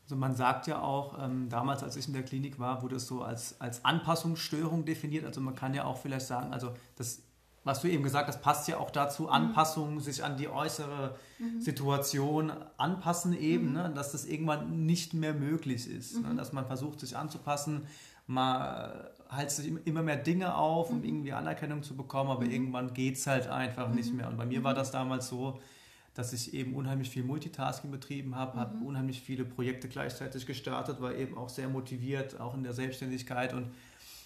Also 0.08 0.16
man 0.16 0.34
sagt 0.34 0.66
ja 0.66 0.80
auch, 0.80 1.22
ähm, 1.22 1.50
damals 1.50 1.82
als 1.82 1.94
ich 1.96 2.06
in 2.08 2.14
der 2.14 2.22
Klinik 2.22 2.58
war, 2.58 2.82
wurde 2.82 2.96
es 2.96 3.06
so 3.06 3.20
als, 3.20 3.60
als 3.60 3.84
Anpassungsstörung 3.84 4.86
definiert. 4.86 5.26
Also 5.26 5.42
man 5.42 5.54
kann 5.54 5.74
ja 5.74 5.84
auch 5.84 5.98
vielleicht 5.98 6.26
sagen, 6.26 6.50
also 6.50 6.72
das 6.96 7.20
was 7.64 7.82
du 7.82 7.88
eben 7.88 8.02
gesagt 8.02 8.28
hast, 8.28 8.40
passt 8.40 8.66
ja 8.68 8.78
auch 8.78 8.90
dazu, 8.90 9.24
mhm. 9.24 9.28
Anpassungen, 9.28 10.00
sich 10.00 10.24
an 10.24 10.38
die 10.38 10.48
äußere 10.48 11.16
mhm. 11.38 11.60
Situation 11.60 12.50
anpassen 12.78 13.38
eben, 13.38 13.68
mhm. 13.68 13.72
ne, 13.74 13.92
dass 13.94 14.12
das 14.12 14.24
irgendwann 14.24 14.86
nicht 14.86 15.12
mehr 15.12 15.34
möglich 15.34 15.86
ist. 15.86 16.22
Ne, 16.22 16.30
mhm. 16.30 16.36
dass 16.38 16.54
man 16.54 16.66
versucht, 16.66 17.00
sich 17.00 17.14
anzupassen, 17.14 17.86
man 18.26 18.90
hält 19.28 19.50
sich 19.50 19.70
immer 19.86 20.02
mehr 20.02 20.16
Dinge 20.16 20.54
auf, 20.54 20.88
um 20.88 20.98
mhm. 20.98 21.04
irgendwie 21.04 21.32
Anerkennung 21.34 21.82
zu 21.82 21.94
bekommen, 21.94 22.30
aber 22.30 22.46
mhm. 22.46 22.52
irgendwann 22.52 22.94
geht 22.94 23.16
es 23.16 23.26
halt 23.26 23.48
einfach 23.48 23.90
nicht 23.90 24.14
mehr. 24.14 24.28
Und 24.28 24.38
bei 24.38 24.46
mir 24.46 24.64
war 24.64 24.72
das 24.72 24.90
damals 24.90 25.28
so, 25.28 25.60
dass 26.18 26.32
ich 26.32 26.52
eben 26.52 26.74
unheimlich 26.74 27.10
viel 27.10 27.22
Multitasking 27.22 27.92
betrieben 27.92 28.34
habe, 28.34 28.56
mhm. 28.56 28.60
habe 28.60 28.84
unheimlich 28.84 29.20
viele 29.20 29.44
Projekte 29.44 29.86
gleichzeitig 29.88 30.46
gestartet, 30.46 31.00
war 31.00 31.14
eben 31.14 31.38
auch 31.38 31.48
sehr 31.48 31.68
motiviert, 31.68 32.40
auch 32.40 32.54
in 32.54 32.64
der 32.64 32.72
Selbstständigkeit 32.72 33.54
und 33.54 33.70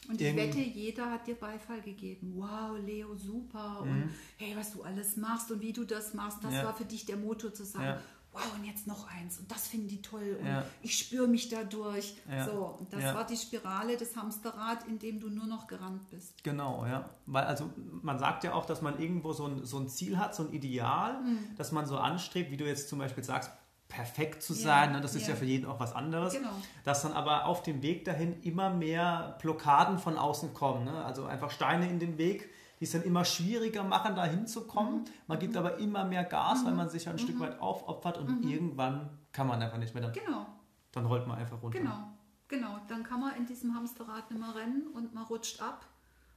und 0.08 0.20
ich 0.20 0.34
wette, 0.34 0.58
jeder 0.58 1.12
hat 1.12 1.28
dir 1.28 1.36
Beifall 1.36 1.80
gegeben. 1.80 2.32
Wow, 2.34 2.76
Leo, 2.84 3.14
super. 3.14 3.84
Mhm. 3.84 3.90
Und 3.90 4.10
hey, 4.38 4.56
was 4.56 4.72
du 4.72 4.82
alles 4.82 5.16
machst 5.16 5.52
und 5.52 5.60
wie 5.60 5.72
du 5.72 5.84
das 5.84 6.12
machst, 6.12 6.42
das 6.42 6.54
ja. 6.54 6.64
war 6.64 6.74
für 6.74 6.84
dich 6.84 7.06
der 7.06 7.16
Motor 7.18 7.54
zu 7.54 7.64
sagen, 7.64 7.84
ja. 7.84 8.00
Wow, 8.32 8.42
und 8.56 8.64
jetzt 8.64 8.86
noch 8.86 9.08
eins. 9.10 9.38
Und 9.38 9.50
das 9.50 9.68
finden 9.68 9.88
die 9.88 10.00
toll. 10.00 10.38
Und 10.40 10.46
ja. 10.46 10.64
ich 10.80 10.98
spüre 10.98 11.28
mich 11.28 11.48
dadurch. 11.48 12.14
So, 12.46 12.76
und 12.78 12.92
das 12.92 13.14
war 13.14 13.26
die 13.26 13.36
Spirale 13.36 13.96
des 13.96 14.16
Hamsterrad, 14.16 14.86
in 14.88 14.98
dem 14.98 15.20
du 15.20 15.28
nur 15.28 15.46
noch 15.46 15.66
gerannt 15.66 16.08
bist. 16.10 16.42
Genau, 16.42 16.86
ja. 16.86 17.10
Weil, 17.26 17.44
also 17.44 17.70
man 18.02 18.18
sagt 18.18 18.44
ja 18.44 18.54
auch, 18.54 18.64
dass 18.64 18.82
man 18.82 18.98
irgendwo 18.98 19.32
so 19.32 19.46
ein, 19.46 19.64
so 19.64 19.78
ein 19.78 19.88
Ziel 19.88 20.18
hat, 20.18 20.34
so 20.34 20.44
ein 20.44 20.52
Ideal, 20.52 21.20
mhm. 21.22 21.38
das 21.56 21.72
man 21.72 21.86
so 21.86 21.98
anstrebt, 21.98 22.50
wie 22.50 22.56
du 22.56 22.66
jetzt 22.66 22.88
zum 22.88 22.98
Beispiel 22.98 23.22
sagst, 23.22 23.50
perfekt 23.92 24.42
zu 24.42 24.54
sein. 24.54 24.90
Ja, 24.90 24.96
ne? 24.96 25.00
Das 25.02 25.14
ist 25.14 25.24
ja. 25.24 25.30
ja. 25.30 25.36
für 25.36 25.44
jeden 25.44 25.66
auch 25.66 25.78
was 25.78 25.94
anderes. 25.94 26.32
Genau. 26.32 26.48
Dass 26.84 27.02
dann 27.02 27.12
aber 27.12 27.44
auf 27.44 27.62
dem 27.62 27.82
Weg 27.82 28.06
dahin 28.06 28.40
immer 28.42 28.70
mehr 28.70 29.36
Blockaden 29.42 29.98
von 29.98 30.16
außen 30.16 30.54
kommen. 30.54 30.84
Ne? 30.84 31.04
Also 31.04 31.26
einfach 31.26 31.50
Steine 31.50 31.88
in 31.88 31.98
den 31.98 32.16
Weg, 32.16 32.48
die 32.82 32.86
es 32.86 32.90
dann 32.90 33.04
immer 33.04 33.24
schwieriger 33.24 33.84
machen, 33.84 34.16
da 34.16 34.24
hinzukommen. 34.24 35.02
Mhm. 35.02 35.04
Man 35.28 35.38
gibt 35.38 35.52
mhm. 35.52 35.58
aber 35.60 35.78
immer 35.78 36.04
mehr 36.04 36.24
Gas, 36.24 36.62
mhm. 36.62 36.66
weil 36.66 36.74
man 36.74 36.88
sich 36.88 37.08
ein 37.08 37.14
mhm. 37.14 37.20
Stück 37.20 37.38
weit 37.38 37.60
aufopfert 37.60 38.18
und 38.18 38.42
mhm. 38.42 38.48
irgendwann 38.50 39.08
kann 39.30 39.46
man 39.46 39.62
einfach 39.62 39.78
nicht 39.78 39.94
mehr. 39.94 40.02
Dann, 40.02 40.12
genau. 40.12 40.48
dann 40.90 41.06
rollt 41.06 41.28
man 41.28 41.38
einfach 41.38 41.62
runter. 41.62 41.78
Genau. 41.78 42.12
Genau, 42.48 42.80
dann 42.88 43.04
kann 43.04 43.20
man 43.20 43.36
in 43.36 43.46
diesem 43.46 43.72
Hamsterrad 43.76 44.28
nicht 44.32 44.40
mehr 44.40 44.52
rennen 44.56 44.88
und 44.88 45.14
man 45.14 45.22
rutscht 45.26 45.62
ab 45.62 45.86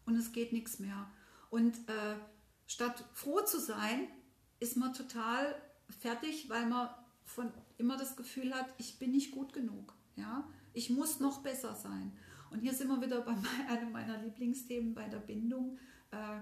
und 0.06 0.16
es 0.18 0.34
geht 0.34 0.54
nichts 0.54 0.78
mehr. 0.78 1.08
Und 1.50 1.74
äh, 1.90 2.16
statt 2.68 3.04
froh 3.14 3.42
zu 3.42 3.60
sein, 3.60 4.08
ist 4.60 4.78
man 4.78 4.94
total 4.94 5.56
fertig, 6.00 6.48
weil 6.48 6.68
man 6.68 6.90
von 7.24 7.52
immer 7.80 7.98
das 7.98 8.16
Gefühl 8.16 8.54
hat, 8.54 8.68
ich 8.78 9.00
bin 9.00 9.10
nicht 9.10 9.32
gut 9.32 9.52
genug. 9.52 9.96
Ja? 10.16 10.48
Ich 10.74 10.92
muss 10.92 11.20
noch 11.20 11.42
besser 11.42 11.74
sein. 11.74 12.16
Und 12.52 12.60
hier 12.60 12.76
sind 12.76 12.88
wir 12.90 13.02
wieder 13.02 13.22
bei 13.22 13.34
einem 13.68 13.92
meiner 13.92 14.20
Lieblingsthemen 14.20 14.94
bei 14.94 15.10
der 15.10 15.18
Bindung. 15.18 15.80
Äh, 16.16 16.40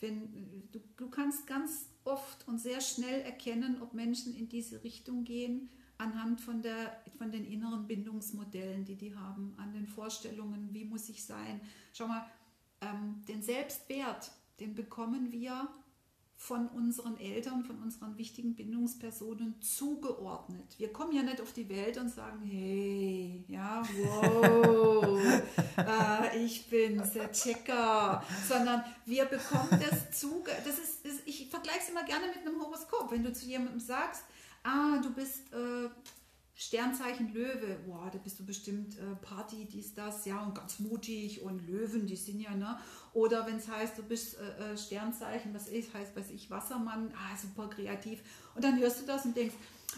wenn, 0.00 0.68
du, 0.72 0.80
du 0.96 1.08
kannst 1.08 1.46
ganz 1.46 1.88
oft 2.04 2.46
und 2.46 2.58
sehr 2.58 2.80
schnell 2.80 3.22
erkennen, 3.22 3.82
ob 3.82 3.94
Menschen 3.94 4.34
in 4.36 4.48
diese 4.48 4.84
Richtung 4.84 5.24
gehen, 5.24 5.70
anhand 5.98 6.40
von, 6.40 6.62
der, 6.62 7.02
von 7.16 7.30
den 7.32 7.44
inneren 7.44 7.86
Bindungsmodellen, 7.86 8.84
die 8.84 8.96
die 8.96 9.16
haben, 9.16 9.54
an 9.56 9.72
den 9.72 9.86
Vorstellungen, 9.86 10.68
wie 10.72 10.84
muss 10.84 11.08
ich 11.08 11.24
sein. 11.24 11.60
Schau 11.94 12.06
mal, 12.06 12.26
ähm, 12.82 13.24
den 13.26 13.42
Selbstwert, 13.42 14.30
den 14.60 14.74
bekommen 14.74 15.32
wir 15.32 15.68
von 16.38 16.68
unseren 16.68 17.18
Eltern, 17.18 17.64
von 17.64 17.82
unseren 17.82 18.18
wichtigen 18.18 18.54
Bindungspersonen 18.54 19.60
zugeordnet. 19.62 20.78
Wir 20.78 20.92
kommen 20.92 21.16
ja 21.16 21.22
nicht 21.22 21.40
auf 21.40 21.52
die 21.54 21.68
Welt 21.68 21.96
und 21.96 22.10
sagen, 22.10 22.44
hey, 22.44 23.44
ja, 23.48 23.82
wow, 23.96 25.18
äh, 25.78 26.44
ich 26.44 26.68
bin 26.68 27.02
der 27.14 27.32
Checker, 27.32 28.22
sondern 28.46 28.84
wir 29.06 29.24
bekommen 29.24 29.80
das 29.80 30.20
zuge... 30.20 30.52
Das 30.64 30.78
ist, 30.78 31.06
das, 31.06 31.14
ich 31.24 31.48
vergleiche 31.48 31.80
es 31.84 31.88
immer 31.88 32.04
gerne 32.04 32.26
mit 32.28 32.46
einem 32.46 32.60
Horoskop. 32.60 33.10
Wenn 33.10 33.24
du 33.24 33.32
zu 33.32 33.46
jemandem 33.46 33.80
sagst, 33.80 34.24
ah, 34.62 34.98
du 35.02 35.12
bist... 35.14 35.52
Äh, 35.52 35.88
Sternzeichen 36.58 37.34
Löwe, 37.34 37.78
boah, 37.86 38.08
da 38.10 38.16
bist 38.16 38.40
du 38.40 38.46
bestimmt 38.46 38.96
äh, 38.96 39.14
Party, 39.20 39.66
dies, 39.66 39.92
das, 39.92 40.24
ja, 40.24 40.42
und 40.42 40.54
ganz 40.54 40.78
mutig 40.78 41.42
und 41.42 41.66
Löwen, 41.66 42.06
die 42.06 42.16
sind 42.16 42.40
ja, 42.40 42.54
ne? 42.54 42.78
Oder 43.16 43.46
wenn 43.46 43.56
es 43.56 43.66
heißt, 43.66 43.96
du 43.96 44.02
bist 44.02 44.36
äh, 44.36 44.72
äh, 44.72 44.76
Sternzeichen, 44.76 45.54
was 45.54 45.68
ist, 45.68 45.94
heißt, 45.94 46.14
weiß 46.14 46.32
ich, 46.32 46.50
Wassermann, 46.50 47.10
ah, 47.16 47.34
super 47.34 47.66
kreativ. 47.66 48.20
Und 48.54 48.62
dann 48.62 48.78
hörst 48.78 49.00
du 49.00 49.06
das 49.06 49.24
und 49.24 49.34
denkst, 49.34 49.54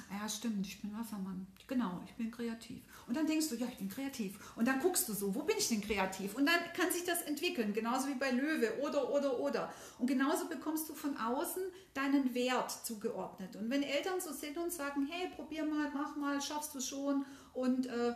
ja, 0.09 0.29
stimmt, 0.29 0.65
ich 0.65 0.81
bin 0.81 0.97
Wassermann. 0.97 1.49
Genau, 1.67 2.01
ich 2.07 2.15
bin 2.15 2.31
kreativ. 2.31 2.81
Und 3.09 3.17
dann 3.17 3.27
denkst 3.27 3.49
du, 3.49 3.57
ja, 3.57 3.67
ich 3.67 3.79
bin 3.79 3.89
kreativ. 3.89 4.39
Und 4.55 4.69
dann 4.69 4.79
guckst 4.79 5.09
du 5.09 5.15
so, 5.15 5.35
wo 5.35 5.43
bin 5.43 5.57
ich 5.59 5.67
denn 5.67 5.81
kreativ? 5.81 6.37
Und 6.37 6.47
dann 6.47 6.61
kann 6.77 6.93
sich 6.93 7.05
das 7.05 7.23
entwickeln, 7.23 7.73
genauso 7.73 8.07
wie 8.07 8.15
bei 8.15 8.31
Löwe 8.31 8.81
oder, 8.83 9.13
oder, 9.13 9.41
oder. 9.41 9.75
Und 9.99 10.07
genauso 10.07 10.47
bekommst 10.47 10.89
du 10.89 10.95
von 10.95 11.17
außen 11.17 11.65
deinen 11.95 12.33
Wert 12.35 12.71
zugeordnet. 12.71 13.57
Und 13.57 13.69
wenn 13.69 13.83
Eltern 13.83 14.21
so 14.21 14.33
sind 14.33 14.57
und 14.59 14.73
sagen, 14.73 15.09
hey, 15.11 15.29
probier 15.35 15.65
mal, 15.65 15.91
mach 15.93 16.15
mal, 16.15 16.41
schaffst 16.41 16.73
du 16.73 16.81
schon. 16.81 17.27
Und 17.53 17.87
äh, 17.87 18.15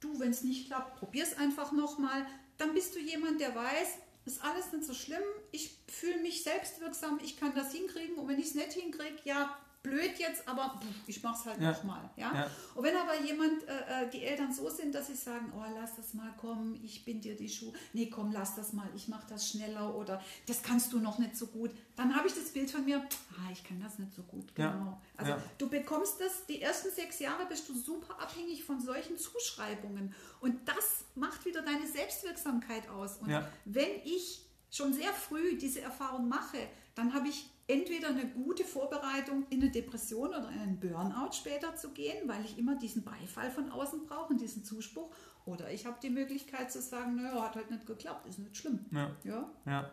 du, 0.00 0.20
wenn 0.20 0.28
es 0.30 0.42
nicht 0.42 0.66
klappt, 0.66 0.98
probier 0.98 1.22
es 1.22 1.38
einfach 1.38 1.72
nochmal. 1.72 2.26
Dann 2.58 2.74
bist 2.74 2.94
du 2.94 2.98
jemand, 2.98 3.40
der 3.40 3.54
weiß, 3.54 3.96
ist 4.24 4.42
alles 4.44 4.72
nicht 4.72 4.84
so 4.84 4.94
schlimm. 4.94 5.22
Ich 5.50 5.78
fühle 5.88 6.20
mich 6.20 6.42
selbstwirksam, 6.42 7.20
ich 7.22 7.38
kann 7.38 7.54
das 7.54 7.72
hinkriegen. 7.72 8.16
Und 8.16 8.28
wenn 8.28 8.38
ich 8.38 8.46
es 8.46 8.54
nicht 8.54 8.72
hinkriege, 8.72 9.18
ja, 9.24 9.56
blöd 9.82 10.18
jetzt, 10.18 10.46
aber 10.46 10.80
ich 11.06 11.22
mache 11.22 11.40
es 11.40 11.46
halt 11.46 11.60
ja. 11.60 11.72
nochmal. 11.72 12.08
Ja? 12.16 12.32
ja? 12.34 12.50
Und 12.74 12.84
wenn 12.84 12.96
aber 12.96 13.20
jemand, 13.20 13.66
äh, 13.68 14.04
äh, 14.04 14.10
die 14.10 14.22
Eltern 14.22 14.52
so 14.52 14.70
sind, 14.70 14.94
dass 14.94 15.08
sie 15.08 15.14
sagen, 15.14 15.52
oh, 15.56 15.64
lass 15.74 15.96
das 15.96 16.14
mal 16.14 16.32
kommen, 16.36 16.80
ich 16.84 17.04
bin 17.04 17.20
dir 17.20 17.36
die 17.36 17.48
Schuhe, 17.48 17.72
nee, 17.92 18.06
komm, 18.06 18.32
lass 18.32 18.54
das 18.54 18.72
mal, 18.72 18.88
ich 18.94 19.08
mache 19.08 19.26
das 19.28 19.48
schneller 19.48 19.94
oder 19.94 20.22
das 20.46 20.62
kannst 20.62 20.92
du 20.92 20.98
noch 20.98 21.18
nicht 21.18 21.36
so 21.36 21.48
gut, 21.48 21.70
dann 21.96 22.14
habe 22.14 22.28
ich 22.28 22.34
das 22.34 22.50
Bild 22.50 22.70
von 22.70 22.84
mir, 22.84 22.98
ah, 22.98 23.50
ich 23.52 23.64
kann 23.64 23.80
das 23.80 23.98
nicht 23.98 24.14
so 24.14 24.22
gut, 24.22 24.54
genau. 24.54 24.70
Ja. 24.70 25.00
Also 25.16 25.34
du 25.58 25.68
bekommst 25.68 26.20
das, 26.20 26.46
die 26.46 26.62
ersten 26.62 26.90
sechs 26.90 27.18
Jahre 27.18 27.46
bist 27.46 27.68
du 27.68 27.74
super 27.74 28.20
abhängig 28.20 28.64
von 28.64 28.80
solchen 28.80 29.18
Zuschreibungen 29.18 30.14
und 30.40 30.66
das 30.66 31.04
macht 31.14 31.44
wieder 31.44 31.62
deine 31.62 31.86
Selbstwirksamkeit 31.86 32.88
aus. 32.88 33.18
Und 33.18 33.30
wenn 33.64 33.90
ich 34.04 34.46
schon 34.70 34.92
sehr 34.92 35.12
früh 35.12 35.56
diese 35.56 35.80
Erfahrung 35.80 36.28
mache, 36.28 36.58
dann 36.94 37.14
habe 37.14 37.28
ich 37.28 37.50
entweder 37.66 38.08
eine 38.08 38.26
gute 38.26 38.64
Vorbereitung 38.64 39.46
in 39.50 39.62
eine 39.62 39.70
Depression 39.70 40.28
oder 40.28 40.50
in 40.50 40.60
einen 40.60 40.80
Burnout 40.80 41.32
später 41.32 41.74
zu 41.76 41.90
gehen, 41.90 42.28
weil 42.28 42.44
ich 42.44 42.58
immer 42.58 42.76
diesen 42.76 43.04
Beifall 43.04 43.50
von 43.50 43.70
außen 43.70 44.04
brauche 44.06 44.32
und 44.32 44.40
diesen 44.40 44.64
Zuspruch. 44.64 45.14
Oder 45.44 45.70
ich 45.70 45.86
habe 45.86 45.96
die 46.02 46.10
Möglichkeit 46.10 46.70
zu 46.70 46.80
sagen, 46.80 47.16
naja, 47.16 47.42
hat 47.42 47.56
halt 47.56 47.70
nicht 47.70 47.86
geklappt, 47.86 48.26
ist 48.26 48.38
nicht 48.38 48.56
schlimm. 48.56 48.86
Ja, 48.90 49.10
ja. 49.24 49.50
ja. 49.66 49.90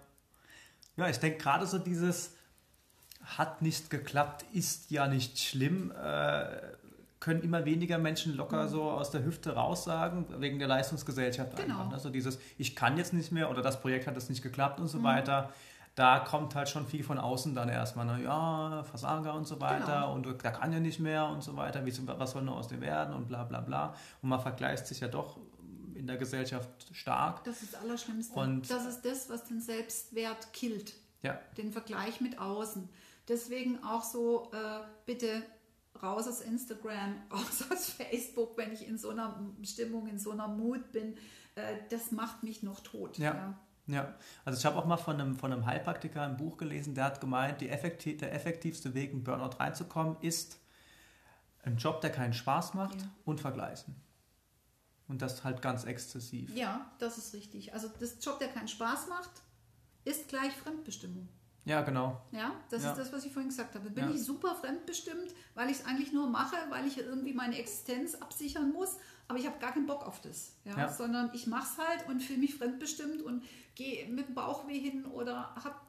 ja 0.97 1.09
ich 1.09 1.17
denke 1.17 1.37
gerade 1.39 1.65
so 1.65 1.77
dieses 1.79 2.35
hat 3.23 3.61
nicht 3.61 3.89
geklappt, 3.89 4.45
ist 4.53 4.91
ja 4.91 5.07
nicht 5.07 5.39
schlimm, 5.39 5.91
äh, 5.91 6.45
können 7.19 7.41
immer 7.41 7.65
weniger 7.65 7.97
Menschen 7.97 8.35
locker 8.35 8.63
mhm. 8.63 8.69
so 8.69 8.83
aus 8.83 9.11
der 9.11 9.25
Hüfte 9.25 9.53
raussagen, 9.53 10.25
wegen 10.39 10.57
der 10.57 10.69
Leistungsgesellschaft 10.69 11.57
genau. 11.57 11.81
einfach. 11.81 11.93
Also 11.93 12.09
dieses, 12.09 12.39
ich 12.57 12.75
kann 12.75 12.97
jetzt 12.97 13.13
nicht 13.13 13.31
mehr 13.31 13.49
oder 13.49 13.61
das 13.61 13.81
Projekt 13.81 14.07
hat 14.07 14.15
es 14.15 14.29
nicht 14.29 14.41
geklappt 14.41 14.79
und 14.79 14.87
so 14.87 14.99
mhm. 14.99 15.03
weiter 15.03 15.53
da 15.99 16.19
kommt 16.19 16.55
halt 16.55 16.69
schon 16.69 16.87
viel 16.87 17.03
von 17.03 17.17
außen 17.17 17.53
dann 17.53 17.67
erstmal, 17.67 18.05
ne? 18.05 18.23
ja, 18.23 18.83
Versager 18.83 19.33
und 19.33 19.45
so 19.45 19.59
weiter 19.59 19.85
genau. 19.85 20.13
und 20.13 20.25
da 20.25 20.51
kann 20.51 20.71
ja 20.71 20.79
nicht 20.79 21.01
mehr 21.01 21.27
und 21.27 21.43
so 21.43 21.57
weiter, 21.57 21.85
wie, 21.85 21.93
was 22.07 22.31
soll 22.31 22.41
nur 22.41 22.55
aus 22.55 22.69
dem 22.69 22.79
werden 22.79 23.13
und 23.13 23.27
bla 23.27 23.43
bla 23.43 23.59
bla. 23.59 23.93
Und 24.21 24.29
man 24.29 24.39
vergleicht 24.39 24.87
sich 24.87 25.01
ja 25.01 25.09
doch 25.09 25.37
in 25.95 26.07
der 26.07 26.15
Gesellschaft 26.15 26.69
stark. 26.93 27.43
Das 27.43 27.61
ist 27.61 27.73
das 27.73 27.81
Allerschlimmste. 27.81 28.33
Und 28.39 28.69
das 28.71 28.85
ist 28.85 29.01
das, 29.01 29.29
was 29.29 29.43
den 29.43 29.59
Selbstwert 29.59 30.53
killt. 30.53 30.93
Ja. 31.21 31.37
Den 31.57 31.73
Vergleich 31.73 32.21
mit 32.21 32.39
außen. 32.39 32.87
Deswegen 33.27 33.83
auch 33.83 34.03
so, 34.03 34.49
äh, 34.53 34.79
bitte 35.05 35.43
raus 36.01 36.29
aus 36.29 36.39
Instagram, 36.39 37.23
raus 37.33 37.65
aus 37.69 37.89
Facebook, 37.89 38.57
wenn 38.57 38.71
ich 38.71 38.87
in 38.87 38.97
so 38.97 39.09
einer 39.09 39.37
Stimmung, 39.63 40.07
in 40.07 40.17
so 40.17 40.31
einer 40.31 40.47
Mut 40.47 40.93
bin. 40.93 41.17
Äh, 41.55 41.75
das 41.89 42.13
macht 42.13 42.43
mich 42.43 42.63
noch 42.63 42.79
tot. 42.79 43.17
ja. 43.17 43.33
ja. 43.33 43.59
Ja, 43.89 44.13
also 44.45 44.59
ich 44.59 44.65
habe 44.65 44.77
auch 44.77 44.85
mal 44.85 44.97
von 44.97 45.19
einem, 45.19 45.35
von 45.35 45.51
einem 45.51 45.65
Heilpraktiker 45.65 46.21
ein 46.21 46.37
Buch 46.37 46.57
gelesen, 46.57 46.93
der 46.93 47.05
hat 47.05 47.19
gemeint, 47.21 47.61
effektiv, 47.63 48.19
der 48.19 48.33
effektivste 48.33 48.93
Weg, 48.93 49.11
in 49.11 49.23
Burnout 49.23 49.57
reinzukommen, 49.59 50.17
ist 50.21 50.59
ein 51.63 51.77
Job, 51.77 51.99
der 52.01 52.11
keinen 52.11 52.33
Spaß 52.33 52.75
macht 52.75 53.01
ja. 53.01 53.07
und 53.25 53.41
vergleichen. 53.41 53.95
Und 55.07 55.23
das 55.23 55.43
halt 55.43 55.63
ganz 55.63 55.85
exzessiv. 55.85 56.55
Ja, 56.55 56.91
das 56.99 57.17
ist 57.17 57.33
richtig. 57.33 57.73
Also 57.73 57.89
das 57.99 58.23
Job, 58.23 58.37
der 58.37 58.49
keinen 58.49 58.67
Spaß 58.67 59.07
macht, 59.07 59.31
ist 60.05 60.27
gleich 60.27 60.53
Fremdbestimmung. 60.53 61.27
Ja, 61.69 61.81
genau. 61.81 62.19
Ja, 62.31 62.51
das 62.71 62.83
ja. 62.83 62.89
ist 62.89 62.97
das, 62.97 63.13
was 63.13 63.25
ich 63.25 63.31
vorhin 63.31 63.49
gesagt 63.49 63.75
habe. 63.75 63.91
Bin 63.91 64.05
ja. 64.05 64.09
ich 64.09 64.23
super 64.23 64.55
fremdbestimmt, 64.55 65.35
weil 65.53 65.69
ich 65.69 65.77
es 65.77 65.85
eigentlich 65.85 66.11
nur 66.11 66.27
mache, 66.27 66.55
weil 66.69 66.87
ich 66.87 66.97
irgendwie 66.97 67.31
meine 67.31 67.59
Existenz 67.59 68.15
absichern 68.15 68.71
muss, 68.73 68.97
aber 69.27 69.37
ich 69.37 69.45
habe 69.45 69.59
gar 69.59 69.71
keinen 69.73 69.85
Bock 69.85 70.03
auf 70.03 70.19
das. 70.19 70.55
Ja? 70.65 70.75
ja. 70.75 70.89
Sondern 70.91 71.29
ich 71.33 71.45
mache 71.45 71.67
es 71.71 71.77
halt 71.77 72.09
und 72.09 72.23
fühle 72.23 72.39
mich 72.39 72.55
fremdbestimmt 72.55 73.21
und 73.21 73.43
gehe 73.75 74.07
mit 74.07 74.29
dem 74.29 74.33
Bauchweh 74.33 74.79
hin 74.79 75.05
oder 75.05 75.53
hab, 75.63 75.85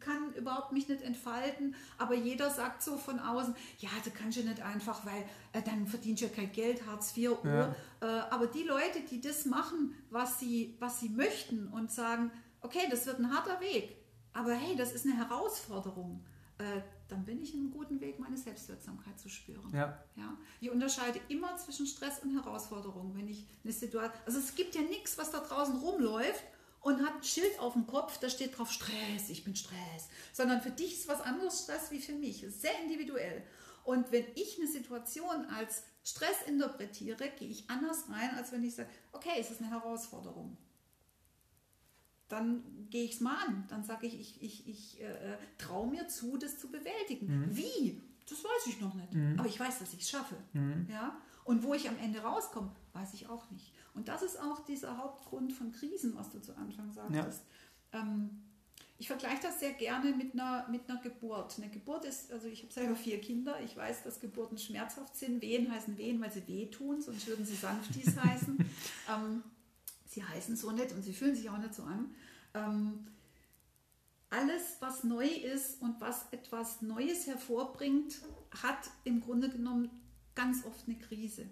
kann 0.00 0.34
überhaupt 0.34 0.72
mich 0.72 0.86
nicht 0.90 1.00
entfalten. 1.00 1.76
Aber 1.96 2.14
jeder 2.14 2.50
sagt 2.50 2.82
so 2.82 2.98
von 2.98 3.18
außen, 3.18 3.56
ja, 3.78 3.88
das 4.04 4.12
kannst 4.12 4.36
du 4.36 4.42
nicht 4.42 4.60
einfach, 4.60 5.06
weil 5.06 5.24
äh, 5.54 5.62
dann 5.62 5.86
verdienst 5.86 6.22
du 6.22 6.26
ja 6.26 6.32
kein 6.34 6.52
Geld, 6.52 6.86
Hartz 6.86 7.16
IV, 7.16 7.38
ja. 7.42 7.74
Äh, 8.02 8.06
aber 8.28 8.48
die 8.48 8.64
Leute, 8.64 9.00
die 9.10 9.22
das 9.22 9.46
machen, 9.46 9.94
was 10.10 10.38
sie, 10.38 10.76
was 10.78 11.00
sie 11.00 11.08
möchten 11.08 11.68
und 11.68 11.90
sagen, 11.90 12.30
okay, 12.60 12.86
das 12.90 13.06
wird 13.06 13.18
ein 13.18 13.34
harter 13.34 13.58
Weg, 13.60 13.96
aber 14.32 14.54
hey, 14.54 14.76
das 14.76 14.92
ist 14.92 15.06
eine 15.06 15.16
Herausforderung, 15.16 16.24
äh, 16.58 16.80
dann 17.08 17.24
bin 17.24 17.42
ich 17.42 17.54
in 17.54 17.60
einem 17.60 17.70
guten 17.70 18.00
Weg, 18.00 18.18
meine 18.18 18.36
Selbstwirksamkeit 18.36 19.18
zu 19.18 19.28
spüren. 19.28 19.70
Ja. 19.72 20.02
Ja? 20.16 20.36
Ich 20.60 20.70
unterscheide 20.70 21.20
immer 21.28 21.56
zwischen 21.56 21.86
Stress 21.86 22.20
und 22.20 22.34
Herausforderung. 22.34 23.14
Wenn 23.14 23.28
ich 23.28 23.46
eine 23.62 23.72
Situation, 23.72 24.12
also 24.24 24.38
es 24.38 24.54
gibt 24.54 24.74
ja 24.74 24.82
nichts, 24.82 25.18
was 25.18 25.30
da 25.30 25.40
draußen 25.40 25.76
rumläuft 25.76 26.44
und 26.80 27.02
hat 27.02 27.16
ein 27.16 27.22
Schild 27.22 27.58
auf 27.58 27.74
dem 27.74 27.86
Kopf, 27.86 28.18
da 28.18 28.30
steht 28.30 28.56
drauf 28.56 28.70
Stress, 28.70 29.28
ich 29.28 29.44
bin 29.44 29.54
Stress. 29.54 30.08
Sondern 30.32 30.62
für 30.62 30.70
dich 30.70 30.94
ist 30.94 31.08
was 31.08 31.20
anderes 31.20 31.64
Stress 31.64 31.90
wie 31.90 32.00
für 32.00 32.14
mich. 32.14 32.40
Das 32.40 32.50
ist 32.50 32.62
sehr 32.62 32.80
individuell. 32.82 33.42
Und 33.84 34.10
wenn 34.12 34.24
ich 34.34 34.58
eine 34.58 34.68
Situation 34.68 35.46
als 35.46 35.82
Stress 36.04 36.42
interpretiere, 36.46 37.28
gehe 37.38 37.48
ich 37.48 37.68
anders 37.68 38.04
rein, 38.08 38.30
als 38.36 38.52
wenn 38.52 38.64
ich 38.64 38.74
sage, 38.74 38.88
okay, 39.12 39.36
es 39.38 39.50
ist 39.50 39.60
eine 39.60 39.70
Herausforderung 39.70 40.56
dann 42.32 42.62
gehe 42.90 43.04
ich 43.04 43.12
es 43.12 43.20
mal 43.20 43.36
an. 43.46 43.64
Dann 43.68 43.84
sage 43.84 44.06
ich, 44.06 44.18
ich, 44.18 44.42
ich, 44.42 44.68
ich 44.68 45.00
äh, 45.02 45.36
traue 45.58 45.88
mir 45.88 46.08
zu, 46.08 46.38
das 46.38 46.58
zu 46.58 46.70
bewältigen. 46.70 47.26
Mhm. 47.26 47.56
Wie? 47.56 48.00
Das 48.28 48.42
weiß 48.42 48.66
ich 48.68 48.80
noch 48.80 48.94
nicht. 48.94 49.12
Mhm. 49.12 49.38
Aber 49.38 49.48
ich 49.48 49.60
weiß, 49.60 49.80
dass 49.80 49.92
ich 49.92 50.00
es 50.00 50.10
schaffe. 50.10 50.36
Mhm. 50.54 50.86
Ja? 50.90 51.16
Und 51.44 51.62
wo 51.62 51.74
ich 51.74 51.88
am 51.88 51.98
Ende 51.98 52.20
rauskomme, 52.20 52.70
weiß 52.94 53.14
ich 53.14 53.28
auch 53.28 53.50
nicht. 53.50 53.72
Und 53.94 54.08
das 54.08 54.22
ist 54.22 54.40
auch 54.40 54.64
dieser 54.64 54.96
Hauptgrund 54.96 55.52
von 55.52 55.72
Krisen, 55.72 56.16
was 56.16 56.30
du 56.30 56.40
zu 56.40 56.56
Anfang 56.56 56.90
sagtest. 56.92 57.44
Ja. 57.92 58.00
Ähm, 58.00 58.42
ich 58.98 59.08
vergleiche 59.08 59.42
das 59.42 59.58
sehr 59.58 59.72
gerne 59.72 60.12
mit 60.12 60.32
einer, 60.32 60.66
mit 60.68 60.88
einer 60.88 61.00
Geburt. 61.02 61.56
Eine 61.58 61.68
Geburt 61.68 62.04
ist, 62.04 62.32
also 62.32 62.46
ich 62.46 62.62
habe 62.62 62.72
selber 62.72 62.94
vier 62.94 63.20
Kinder, 63.20 63.60
ich 63.60 63.76
weiß, 63.76 64.04
dass 64.04 64.20
Geburten 64.20 64.56
schmerzhaft 64.56 65.16
sind. 65.16 65.42
Wehen 65.42 65.70
heißen 65.70 65.98
Wehen, 65.98 66.20
weil 66.20 66.32
sie 66.32 66.46
wehtun, 66.46 67.02
sonst 67.02 67.26
würden 67.26 67.44
sie 67.44 67.56
Sanftis 67.56 68.16
heißen. 68.16 68.56
Ähm, 69.10 69.42
sie 70.12 70.24
heißen 70.24 70.56
so 70.56 70.70
nicht 70.70 70.92
und 70.92 71.02
sie 71.02 71.12
fühlen 71.12 71.34
sich 71.34 71.48
auch 71.48 71.58
nicht 71.58 71.74
so 71.74 71.82
an. 71.82 72.14
Ähm, 72.54 73.06
alles, 74.30 74.76
was 74.80 75.04
neu 75.04 75.26
ist 75.26 75.82
und 75.82 76.00
was 76.00 76.26
etwas 76.32 76.80
Neues 76.80 77.26
hervorbringt, 77.26 78.22
hat 78.62 78.90
im 79.04 79.20
Grunde 79.20 79.50
genommen 79.50 79.90
ganz 80.34 80.64
oft 80.64 80.88
eine 80.88 80.98
Krise 80.98 81.46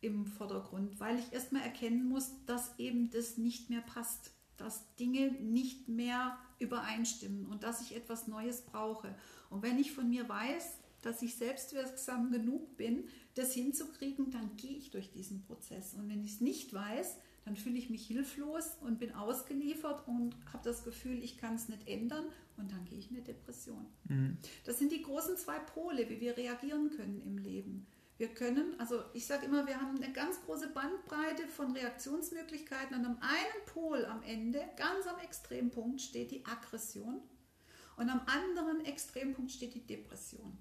im 0.00 0.26
Vordergrund, 0.26 0.98
weil 1.00 1.18
ich 1.18 1.32
erstmal 1.32 1.62
erkennen 1.62 2.08
muss, 2.08 2.32
dass 2.46 2.78
eben 2.78 3.10
das 3.10 3.36
nicht 3.36 3.70
mehr 3.70 3.80
passt, 3.80 4.32
dass 4.56 4.94
Dinge 4.96 5.32
nicht 5.32 5.88
mehr 5.88 6.36
übereinstimmen 6.58 7.46
und 7.46 7.62
dass 7.62 7.80
ich 7.80 7.94
etwas 7.94 8.26
Neues 8.26 8.62
brauche. 8.62 9.14
Und 9.50 9.62
wenn 9.62 9.78
ich 9.78 9.92
von 9.92 10.08
mir 10.08 10.28
weiß, 10.28 10.78
dass 11.02 11.22
ich 11.22 11.36
selbstwirksam 11.36 12.32
genug 12.32 12.76
bin, 12.76 13.08
das 13.34 13.52
hinzukriegen, 13.54 14.30
dann 14.30 14.56
gehe 14.56 14.76
ich 14.76 14.90
durch 14.90 15.12
diesen 15.12 15.42
Prozess. 15.42 15.94
Und 15.94 16.08
wenn 16.08 16.24
ich 16.24 16.34
es 16.34 16.40
nicht 16.40 16.72
weiß, 16.72 17.16
dann 17.48 17.56
fühle 17.56 17.78
ich 17.78 17.88
mich 17.88 18.06
hilflos 18.06 18.76
und 18.82 18.98
bin 18.98 19.14
ausgeliefert 19.14 20.06
und 20.06 20.36
habe 20.52 20.62
das 20.62 20.84
Gefühl, 20.84 21.24
ich 21.24 21.38
kann 21.38 21.54
es 21.54 21.70
nicht 21.70 21.88
ändern 21.88 22.26
und 22.58 22.70
dann 22.70 22.84
gehe 22.84 22.98
ich 22.98 23.10
in 23.10 23.16
eine 23.16 23.24
Depression. 23.24 23.86
Mhm. 24.04 24.36
Das 24.66 24.78
sind 24.78 24.92
die 24.92 25.00
großen 25.00 25.38
zwei 25.38 25.58
Pole, 25.58 26.10
wie 26.10 26.20
wir 26.20 26.36
reagieren 26.36 26.90
können 26.90 27.22
im 27.22 27.38
Leben. 27.38 27.86
Wir 28.18 28.28
können, 28.28 28.78
also 28.78 29.02
ich 29.14 29.24
sage 29.24 29.46
immer, 29.46 29.66
wir 29.66 29.80
haben 29.80 29.96
eine 29.96 30.12
ganz 30.12 30.42
große 30.44 30.68
Bandbreite 30.68 31.48
von 31.48 31.72
Reaktionsmöglichkeiten. 31.72 32.94
und 32.94 33.06
am 33.06 33.16
einen 33.22 33.64
Pol 33.64 34.04
am 34.04 34.22
Ende, 34.24 34.62
ganz 34.76 35.06
am 35.06 35.18
Extrempunkt, 35.20 36.02
steht 36.02 36.30
die 36.32 36.44
Aggression 36.44 37.22
und 37.96 38.10
am 38.10 38.20
anderen 38.26 38.84
Extrempunkt 38.84 39.52
steht 39.52 39.72
die 39.74 39.86
Depression. 39.86 40.58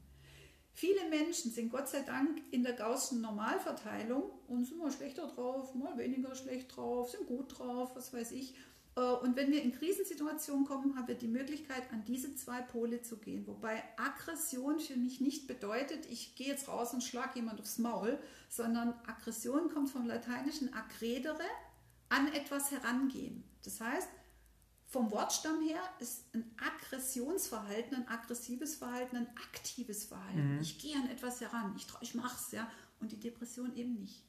Viele 0.80 1.10
Menschen 1.10 1.50
sind 1.50 1.72
Gott 1.72 1.90
sei 1.90 2.02
Dank 2.02 2.40
in 2.52 2.62
der 2.62 2.74
Gaußschen 2.74 3.20
Normalverteilung 3.20 4.30
und 4.48 4.64
sind 4.64 4.78
mal 4.78 4.92
schlechter 4.92 5.26
drauf, 5.26 5.74
mal 5.74 5.98
weniger 5.98 6.36
schlecht 6.36 6.78
drauf, 6.78 7.10
sind 7.10 7.26
gut 7.26 7.58
drauf, 7.58 7.96
was 7.96 8.14
weiß 8.14 8.32
ich. 8.34 8.54
Äh, 8.96 9.02
und 9.02 9.36
wenn 9.36 9.52
wir 9.52 9.64
in 9.64 9.72
Krisensituationen 9.72 10.68
kommen, 10.68 10.96
haben 10.96 11.08
wir 11.08 11.16
die 11.16 11.30
Möglichkeit, 11.30 11.92
an 11.92 12.04
diese 12.06 12.36
zwei 12.36 12.62
Pole 12.62 13.02
zu 13.02 13.18
gehen. 13.18 13.48
Wobei 13.48 13.82
Aggression 13.98 14.80
für 14.80 14.98
mich 14.98 15.20
nicht 15.20 15.48
bedeutet, 15.48 16.06
ich 16.12 16.36
gehe 16.36 16.50
jetzt 16.50 16.68
raus 16.68 16.94
und 16.94 17.04
schlage 17.04 17.40
jemand 17.40 17.60
aufs 17.60 17.80
Maul, 17.80 18.20
sondern 18.48 18.94
Aggression 19.08 19.72
kommt 19.72 19.90
vom 19.90 20.06
lateinischen 20.06 20.76
accredere, 20.76 21.42
an 22.10 22.32
etwas 22.34 22.70
herangehen. 22.70 23.44
Das 23.64 23.82
heißt, 23.82 24.10
vom 24.88 25.12
Wortstamm 25.12 25.62
her 25.62 25.82
ist 26.00 26.24
ein 26.34 26.50
Aggressionsverhalten, 26.58 27.98
ein 27.98 28.08
aggressives 28.08 28.76
Verhalten, 28.76 29.18
ein 29.18 29.28
aktives 29.36 30.06
Verhalten. 30.06 30.56
Mhm. 30.56 30.62
Ich 30.62 30.80
gehe 30.80 30.96
an 30.96 31.10
etwas 31.10 31.42
heran, 31.42 31.76
ich, 31.76 31.86
ich 32.00 32.16
mache 32.16 32.38
es, 32.38 32.52
ja, 32.52 32.72
und 33.00 33.12
die 33.12 33.20
Depression 33.20 33.76
eben 33.76 33.96
nicht. 33.96 34.24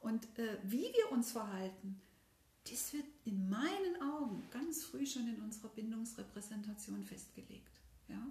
Und 0.00 0.24
äh, 0.38 0.58
wie 0.62 0.84
wir 0.84 1.10
uns 1.10 1.32
verhalten, 1.32 2.00
das 2.70 2.92
wird 2.92 3.06
in 3.24 3.48
meinen 3.48 4.02
Augen 4.02 4.46
ganz 4.50 4.84
früh 4.84 5.04
schon 5.04 5.26
in 5.26 5.42
unserer 5.42 5.68
Bindungsrepräsentation 5.70 7.02
festgelegt. 7.02 7.80
Ja? 8.06 8.24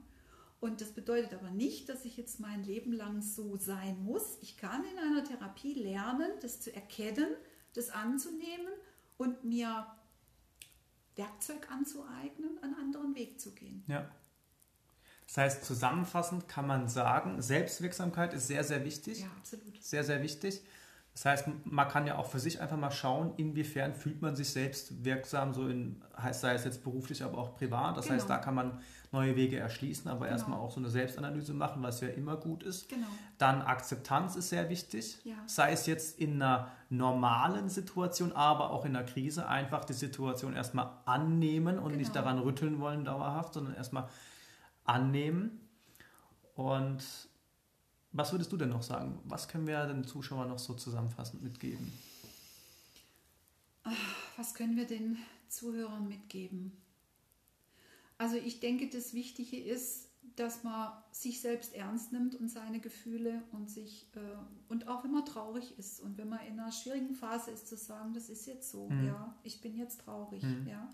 Und 0.60 0.80
das 0.80 0.92
bedeutet 0.92 1.34
aber 1.34 1.52
nicht, 1.52 1.90
dass 1.90 2.06
ich 2.06 2.18
jetzt 2.18 2.40
mein 2.40 2.64
Leben 2.64 2.94
lang 2.94 3.22
so 3.22 3.58
sein 3.58 4.04
muss. 4.04 4.38
Ich 4.42 4.58
kann 4.58 4.84
in 4.86 4.98
einer 4.98 5.24
Therapie 5.24 5.74
lernen, 5.74 6.32
das 6.42 6.62
zu 6.62 6.74
erkennen, 6.74 7.36
das 7.74 7.90
anzunehmen 7.90 8.74
und 9.18 9.44
mir 9.44 9.86
Werkzeug 11.18 11.70
anzueignen, 11.72 12.58
einen 12.62 12.76
anderen 12.76 13.16
Weg 13.16 13.40
zu 13.40 13.54
gehen. 13.54 13.84
Ja. 13.88 14.10
Das 15.28 15.38
heißt, 15.38 15.66
zusammenfassend 15.66 16.48
kann 16.48 16.68
man 16.68 16.88
sagen, 16.88 17.42
Selbstwirksamkeit 17.42 18.34
ist 18.34 18.48
sehr, 18.48 18.64
sehr 18.64 18.86
wichtig. 18.86 19.22
Ja, 19.22 19.28
absolut. 19.38 19.84
Sehr, 19.84 20.04
sehr 20.04 20.22
wichtig. 20.24 20.62
Das 21.18 21.26
heißt, 21.26 21.48
man 21.64 21.88
kann 21.88 22.06
ja 22.06 22.20
auch 22.20 22.28
für 22.28 22.38
sich 22.38 22.62
einfach 22.62 22.78
mal 22.78 22.92
schauen, 22.92 23.34
inwiefern 23.38 23.96
fühlt 23.96 24.22
man 24.22 24.36
sich 24.36 24.52
selbst 24.52 25.04
wirksam, 25.04 25.52
so 25.52 25.68
in, 25.68 26.00
sei 26.32 26.54
es 26.54 26.64
jetzt 26.64 26.84
beruflich, 26.84 27.24
aber 27.24 27.40
auch 27.40 27.56
privat. 27.56 27.98
Das 27.98 28.06
genau. 28.06 28.18
heißt, 28.18 28.30
da 28.30 28.38
kann 28.38 28.54
man 28.54 28.80
neue 29.12 29.36
Wege 29.36 29.58
erschließen, 29.58 30.12
aber 30.12 30.26
genau. 30.26 30.32
erstmal 30.32 30.60
auch 30.60 30.70
so 30.70 30.80
eine 30.80 30.92
Selbstanalyse 30.92 31.56
machen, 31.56 31.82
was 31.82 32.02
ja 32.02 32.10
immer 32.10 32.38
gut 32.38 32.62
ist. 32.62 32.88
Genau. 32.88 33.08
Dann 33.40 33.64
Akzeptanz 33.64 34.36
ist 34.36 34.50
sehr 34.50 34.70
wichtig, 34.70 35.18
ja. 35.24 35.34
sei 35.48 35.72
es 35.72 35.88
jetzt 35.88 36.20
in 36.20 36.40
einer 36.40 36.70
normalen 36.90 37.68
Situation, 37.68 38.32
aber 38.34 38.70
auch 38.70 38.86
in 38.86 38.96
einer 38.96 39.04
Krise, 39.04 39.48
einfach 39.48 39.86
die 39.86 39.94
Situation 39.94 40.54
erstmal 40.54 40.92
annehmen 41.06 41.80
und 41.80 41.98
nicht 41.98 42.14
genau. 42.14 42.26
daran 42.26 42.38
rütteln 42.38 42.80
wollen 42.80 43.06
dauerhaft, 43.06 43.56
sondern 43.56 43.74
erstmal 43.74 44.08
annehmen. 44.84 45.68
Und 46.54 47.04
was 48.18 48.32
würdest 48.32 48.52
du 48.52 48.58
denn 48.58 48.70
noch 48.70 48.82
sagen? 48.82 49.20
Was 49.26 49.48
können 49.48 49.68
wir 49.68 49.86
den 49.86 50.04
Zuschauern 50.04 50.50
noch 50.50 50.60
so 50.60 50.74
zusammenfassend 50.74 51.44
mitgeben? 51.44 51.94
Was 54.36 54.54
können 54.56 54.76
wir 54.76 54.86
den 54.86 55.18
Zuhörern 55.48 56.08
mitgeben? 56.08 56.72
Also 58.18 58.36
ich 58.36 58.60
denke, 58.60 58.90
das 58.90 59.14
Wichtige 59.14 59.58
ist, 59.58 60.10
dass 60.36 60.64
man 60.64 60.92
sich 61.12 61.42
selbst 61.42 61.74
ernst 61.74 62.12
nimmt 62.12 62.36
und 62.36 62.50
seine 62.50 62.80
Gefühle 62.80 63.44
und 63.52 63.70
sich 63.70 64.08
äh, 64.16 64.20
und 64.68 64.88
auch 64.88 65.04
wenn 65.04 65.12
man 65.12 65.26
traurig 65.26 65.78
ist 65.78 66.00
und 66.00 66.18
wenn 66.18 66.30
man 66.30 66.40
in 66.46 66.60
einer 66.60 66.72
schwierigen 66.72 67.14
Phase 67.14 67.52
ist, 67.52 67.68
zu 67.68 67.78
sagen, 67.78 68.14
das 68.14 68.30
ist 68.30 68.46
jetzt 68.46 68.72
so, 68.72 68.90
mhm. 68.90 69.08
ja, 69.08 69.36
ich 69.44 69.62
bin 69.62 69.76
jetzt 69.76 70.02
traurig, 70.02 70.44
mhm. 70.44 70.68
ja. 70.68 70.90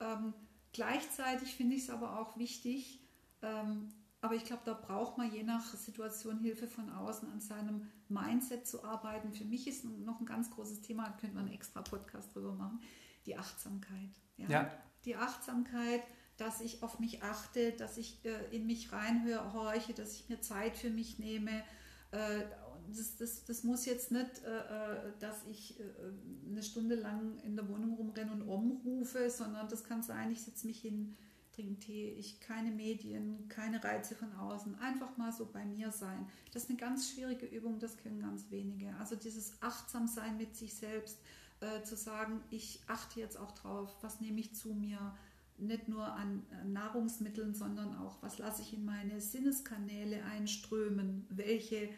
Ähm, 0.00 0.34
gleichzeitig 0.72 1.54
finde 1.54 1.76
ich 1.76 1.84
es 1.84 1.90
aber 1.90 2.18
auch 2.18 2.36
wichtig, 2.38 3.00
ähm, 3.40 3.88
aber 4.22 4.36
ich 4.36 4.44
glaube, 4.44 4.62
da 4.64 4.72
braucht 4.72 5.18
man 5.18 5.32
je 5.32 5.42
nach 5.42 5.74
Situation 5.74 6.38
Hilfe 6.38 6.68
von 6.68 6.88
außen 6.90 7.28
an 7.28 7.40
seinem 7.40 7.88
Mindset 8.08 8.68
zu 8.68 8.84
arbeiten. 8.84 9.32
Für 9.32 9.44
mich 9.44 9.66
ist 9.66 9.84
noch 9.84 10.20
ein 10.20 10.26
ganz 10.26 10.48
großes 10.52 10.80
Thema, 10.80 11.06
da 11.06 11.16
könnte 11.18 11.34
man 11.34 11.46
einen 11.46 11.54
extra 11.54 11.82
Podcast 11.82 12.32
drüber 12.32 12.52
machen, 12.52 12.80
die 13.26 13.36
Achtsamkeit. 13.36 14.10
Ja? 14.36 14.48
ja. 14.48 14.70
Die 15.04 15.16
Achtsamkeit, 15.16 16.02
dass 16.36 16.60
ich 16.60 16.84
auf 16.84 17.00
mich 17.00 17.24
achte, 17.24 17.72
dass 17.72 17.98
ich 17.98 18.24
äh, 18.24 18.56
in 18.56 18.64
mich 18.64 18.92
reinhöre, 18.92 19.52
horche, 19.54 19.92
dass 19.92 20.14
ich 20.14 20.28
mir 20.28 20.40
Zeit 20.40 20.76
für 20.76 20.90
mich 20.90 21.18
nehme. 21.18 21.64
Äh, 22.12 22.44
das, 22.94 23.16
das, 23.16 23.44
das, 23.44 23.64
muss 23.64 23.86
jetzt 23.86 24.12
nicht, 24.12 24.44
äh, 24.44 24.58
äh 24.58 25.12
dass 25.18 25.44
ich 25.50 25.80
äh, 25.80 25.82
eine 26.48 26.62
Stunde 26.62 26.94
lang 26.94 27.40
in 27.40 27.56
der 27.56 27.68
Wohnung 27.68 27.94
rumrenne 27.94 28.30
und 28.30 28.42
umrufe, 28.42 29.28
sondern 29.30 29.68
das 29.68 29.82
kann 29.82 30.04
sein, 30.04 30.30
ich 30.30 30.42
setze 30.42 30.68
mich 30.68 30.80
hin 30.80 31.16
trinken 31.54 31.78
Tee, 31.80 32.10
ich 32.10 32.40
keine 32.40 32.70
Medien, 32.70 33.48
keine 33.48 33.82
Reize 33.82 34.14
von 34.14 34.32
außen, 34.34 34.78
einfach 34.80 35.16
mal 35.16 35.32
so 35.32 35.46
bei 35.46 35.64
mir 35.64 35.90
sein. 35.92 36.26
Das 36.52 36.64
ist 36.64 36.70
eine 36.70 36.78
ganz 36.78 37.10
schwierige 37.10 37.46
Übung, 37.46 37.78
das 37.78 37.96
können 37.98 38.20
ganz 38.20 38.50
wenige. 38.50 38.94
Also 38.98 39.16
dieses 39.16 39.60
Achtsamsein 39.60 40.36
mit 40.36 40.56
sich 40.56 40.74
selbst, 40.74 41.18
äh, 41.60 41.82
zu 41.82 41.96
sagen, 41.96 42.40
ich 42.50 42.80
achte 42.88 43.20
jetzt 43.20 43.38
auch 43.38 43.52
drauf, 43.52 43.94
was 44.00 44.20
nehme 44.20 44.40
ich 44.40 44.54
zu 44.54 44.74
mir, 44.74 45.14
nicht 45.58 45.88
nur 45.88 46.04
an 46.04 46.42
Nahrungsmitteln, 46.64 47.54
sondern 47.54 47.96
auch, 47.98 48.16
was 48.20 48.38
lasse 48.38 48.62
ich 48.62 48.74
in 48.74 48.84
meine 48.84 49.20
Sinneskanäle 49.20 50.24
einströmen, 50.24 51.26
welche 51.30 51.90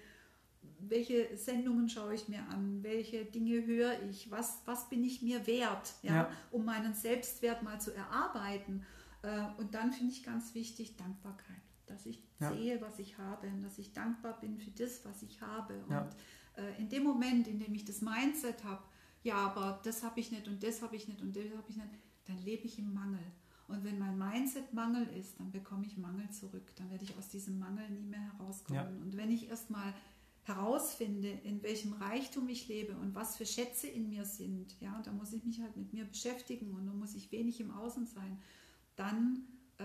welche 0.81 1.37
Sendungen 1.37 1.89
schaue 1.89 2.15
ich 2.15 2.29
mir 2.29 2.47
an, 2.49 2.83
welche 2.83 3.25
Dinge 3.25 3.65
höre 3.65 4.03
ich, 4.11 4.31
was, 4.31 4.61
was 4.67 4.89
bin 4.89 5.03
ich 5.05 5.23
mir 5.23 5.47
wert, 5.47 5.95
ja, 6.03 6.15
ja. 6.15 6.31
um 6.51 6.65
meinen 6.65 6.95
Selbstwert 6.95 7.63
mal 7.63 7.81
zu 7.81 7.95
erarbeiten. 7.95 8.85
Äh, 9.25 9.61
und 9.61 9.75
dann 9.75 9.93
finde 9.93 10.13
ich 10.13 10.23
ganz 10.23 10.55
wichtig 10.55 10.97
Dankbarkeit, 10.97 11.63
dass 11.87 12.05
ich 12.07 12.23
ja. 12.41 12.53
sehe, 12.53 12.81
was 12.81 12.99
ich 12.99 13.17
habe 13.19 13.49
und 13.49 13.63
dass 13.63 13.79
ich 13.79 13.93
dankbar 13.93 14.39
bin 14.41 14.59
für 14.59 14.71
das, 14.71 15.05
was 15.05 15.23
ich 15.23 15.41
habe. 15.41 15.83
Und 15.85 15.91
ja. 15.91 16.11
Äh, 16.57 16.79
in 16.79 16.89
dem 16.89 17.05
Moment, 17.05 17.49
in 17.49 17.59
dem 17.59 17.75
ich 17.75 17.85
das 17.85 18.03
Mindset 18.03 18.63
habe, 18.65 18.83
ja, 19.23 19.37
aber 19.37 19.81
das 19.83 20.03
habe 20.03 20.21
ich 20.21 20.31
nicht 20.31 20.47
und 20.47 20.63
das 20.63 20.83
habe 20.83 20.97
ich 20.97 21.09
nicht 21.09 21.23
und 21.23 21.35
das 21.35 21.45
habe 21.57 21.71
ich 21.71 21.77
nicht, 21.77 21.89
dann 22.27 22.39
lebe 22.45 22.65
ich 22.65 22.79
im 22.79 22.93
Mangel. 22.93 23.25
Und 23.67 23.83
wenn 23.83 23.99
mein 23.99 24.19
Mindset 24.19 24.35
Mindset 24.45 24.75
Mangel 24.75 25.09
ist, 25.19 25.41
dann 25.41 25.51
bekomme 25.51 25.87
ich 25.87 25.97
Mangel 25.97 26.29
zurück. 26.31 26.75
Dann 26.77 26.91
werde 26.91 27.05
ich 27.05 27.17
aus 27.17 27.29
diesem 27.29 27.59
Mangel 27.59 27.89
nie 27.89 28.05
mehr 28.05 28.21
herauskommen. 28.33 28.83
Ja. 28.83 29.03
Und 29.03 29.17
wenn 29.17 29.31
ich 29.31 29.49
erstmal 29.49 29.95
herausfinde, 30.43 31.31
in 31.45 31.63
welchem 31.63 31.95
Reichtum 31.95 32.47
ich 32.51 32.69
lebe 32.69 32.95
und 32.99 33.15
was 33.15 33.39
für 33.39 33.47
Schätze 33.47 33.87
in 33.87 34.11
mir 34.11 34.27
sind, 34.27 34.79
ja, 34.81 35.01
da 35.03 35.13
muss 35.13 35.33
ich 35.33 35.45
mich 35.45 35.63
halt 35.63 35.79
mit 35.79 35.95
mir 35.95 36.05
beschäftigen 36.05 36.75
und 36.75 36.87
da 36.87 36.93
muss 36.93 37.15
ich 37.15 37.33
wenig 37.33 37.59
im 37.61 37.71
Außen 37.71 38.05
sein, 38.05 38.39
dann 38.97 39.45
äh, 39.79 39.85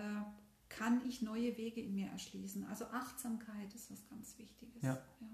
kann 0.70 1.02
ich 1.08 1.22
neue 1.22 1.58
Wege 1.58 1.82
in 1.82 1.96
mir 1.96 2.08
erschließen. 2.10 2.66
Also 2.70 2.86
Achtsamkeit 2.86 3.74
ist 3.74 3.92
was 3.92 4.08
ganz 4.08 4.38
Wichtiges. 4.38 4.82
Ja. 4.82 4.94
ja. 4.94 5.28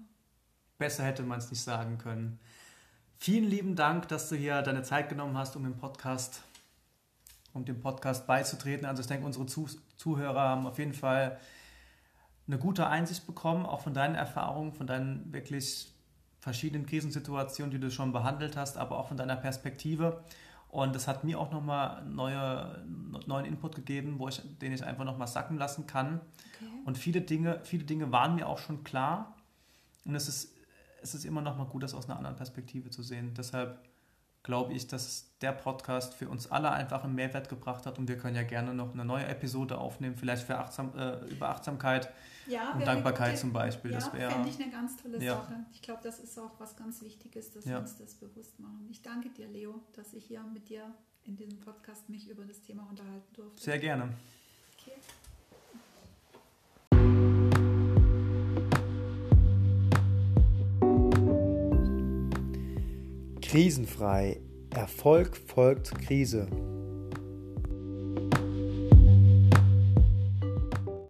Besser 0.78 1.04
hätte 1.04 1.22
man 1.22 1.38
es 1.38 1.50
nicht 1.50 1.62
sagen 1.62 1.98
können. 1.98 2.38
Vielen 3.18 3.44
lieben 3.44 3.76
Dank, 3.76 4.08
dass 4.08 4.28
du 4.28 4.36
hier 4.36 4.60
deine 4.62 4.82
Zeit 4.82 5.08
genommen 5.08 5.38
hast, 5.38 5.56
um 5.56 5.62
den 5.64 5.76
Podcast, 5.76 6.42
um 7.54 7.64
dem 7.64 7.80
Podcast 7.80 8.26
beizutreten. 8.26 8.86
Also 8.86 9.00
ich 9.00 9.06
denke, 9.06 9.24
unsere 9.24 9.46
Zuhörer 9.46 10.40
haben 10.40 10.66
auf 10.66 10.78
jeden 10.78 10.92
Fall 10.92 11.38
eine 12.46 12.58
gute 12.58 12.86
Einsicht 12.86 13.26
bekommen, 13.26 13.66
auch 13.66 13.80
von 13.80 13.94
deinen 13.94 14.14
Erfahrungen, 14.14 14.72
von 14.72 14.86
deinen 14.86 15.32
wirklich 15.32 15.92
verschiedenen 16.40 16.86
Krisensituationen, 16.86 17.70
die 17.70 17.80
du 17.80 17.90
schon 17.90 18.12
behandelt 18.12 18.56
hast, 18.56 18.76
aber 18.76 18.98
auch 18.98 19.08
von 19.08 19.16
deiner 19.16 19.36
Perspektive. 19.36 20.22
Und 20.68 20.94
das 20.94 21.08
hat 21.08 21.24
mir 21.24 21.38
auch 21.40 21.50
nochmal 21.50 22.04
neue, 22.04 22.84
neuen 23.26 23.46
Input 23.46 23.76
gegeben, 23.76 24.18
wo 24.18 24.28
ich, 24.28 24.42
den 24.60 24.72
ich 24.72 24.84
einfach 24.84 25.04
nochmal 25.04 25.28
sacken 25.28 25.56
lassen 25.56 25.86
kann. 25.86 26.20
Okay. 26.54 26.70
Und 26.84 26.98
viele 26.98 27.20
Dinge, 27.22 27.60
viele 27.62 27.84
Dinge 27.84 28.12
waren 28.12 28.34
mir 28.34 28.48
auch 28.48 28.58
schon 28.58 28.84
klar. 28.84 29.36
Und 30.04 30.14
es 30.14 30.28
ist, 30.28 30.54
es 31.02 31.14
ist 31.14 31.24
immer 31.24 31.40
nochmal 31.40 31.66
gut, 31.66 31.82
das 31.82 31.94
aus 31.94 32.08
einer 32.08 32.18
anderen 32.18 32.36
Perspektive 32.36 32.90
zu 32.90 33.02
sehen. 33.02 33.32
Deshalb 33.34 33.78
glaube 34.46 34.72
ich, 34.72 34.86
dass 34.86 35.26
der 35.40 35.50
Podcast 35.50 36.14
für 36.14 36.28
uns 36.28 36.50
alle 36.50 36.70
einfach 36.70 37.02
einen 37.02 37.16
Mehrwert 37.16 37.48
gebracht 37.48 37.84
hat. 37.84 37.98
Und 37.98 38.08
wir 38.08 38.16
können 38.16 38.36
ja 38.36 38.44
gerne 38.44 38.72
noch 38.72 38.94
eine 38.94 39.04
neue 39.04 39.26
Episode 39.26 39.76
aufnehmen, 39.76 40.14
vielleicht 40.14 40.46
für 40.46 40.56
Achtsam, 40.56 40.96
äh, 40.96 41.18
über 41.26 41.48
Achtsamkeit 41.48 42.12
ja, 42.46 42.72
und 42.72 42.86
Dankbarkeit 42.86 43.30
gute, 43.30 43.40
zum 43.40 43.52
Beispiel. 43.52 43.90
Ja, 43.90 43.98
das 43.98 44.08
fände 44.08 44.48
ich 44.48 44.62
eine 44.62 44.70
ganz 44.70 44.96
tolle 44.96 45.22
ja. 45.22 45.34
Sache. 45.34 45.66
Ich 45.72 45.82
glaube, 45.82 46.00
das 46.04 46.20
ist 46.20 46.38
auch 46.38 46.52
was 46.58 46.76
ganz 46.76 47.02
Wichtiges, 47.02 47.50
dass 47.50 47.66
wir 47.66 47.78
uns 47.78 47.98
das 47.98 48.14
bewusst 48.14 48.58
machen. 48.60 48.86
Ich 48.88 49.02
danke 49.02 49.30
dir, 49.30 49.48
Leo, 49.48 49.82
dass 49.94 50.14
ich 50.14 50.24
hier 50.24 50.42
mit 50.44 50.68
dir 50.68 50.94
in 51.24 51.36
diesem 51.36 51.58
Podcast 51.58 52.08
mich 52.08 52.28
über 52.28 52.44
das 52.44 52.62
Thema 52.62 52.86
unterhalten 52.88 53.34
durfte. 53.34 53.60
Sehr 53.60 53.80
gerne. 53.80 54.10
Okay. 54.78 54.92
Krisenfrei. 63.56 64.38
Erfolg 64.68 65.34
folgt 65.34 65.98
Krise. 66.02 66.46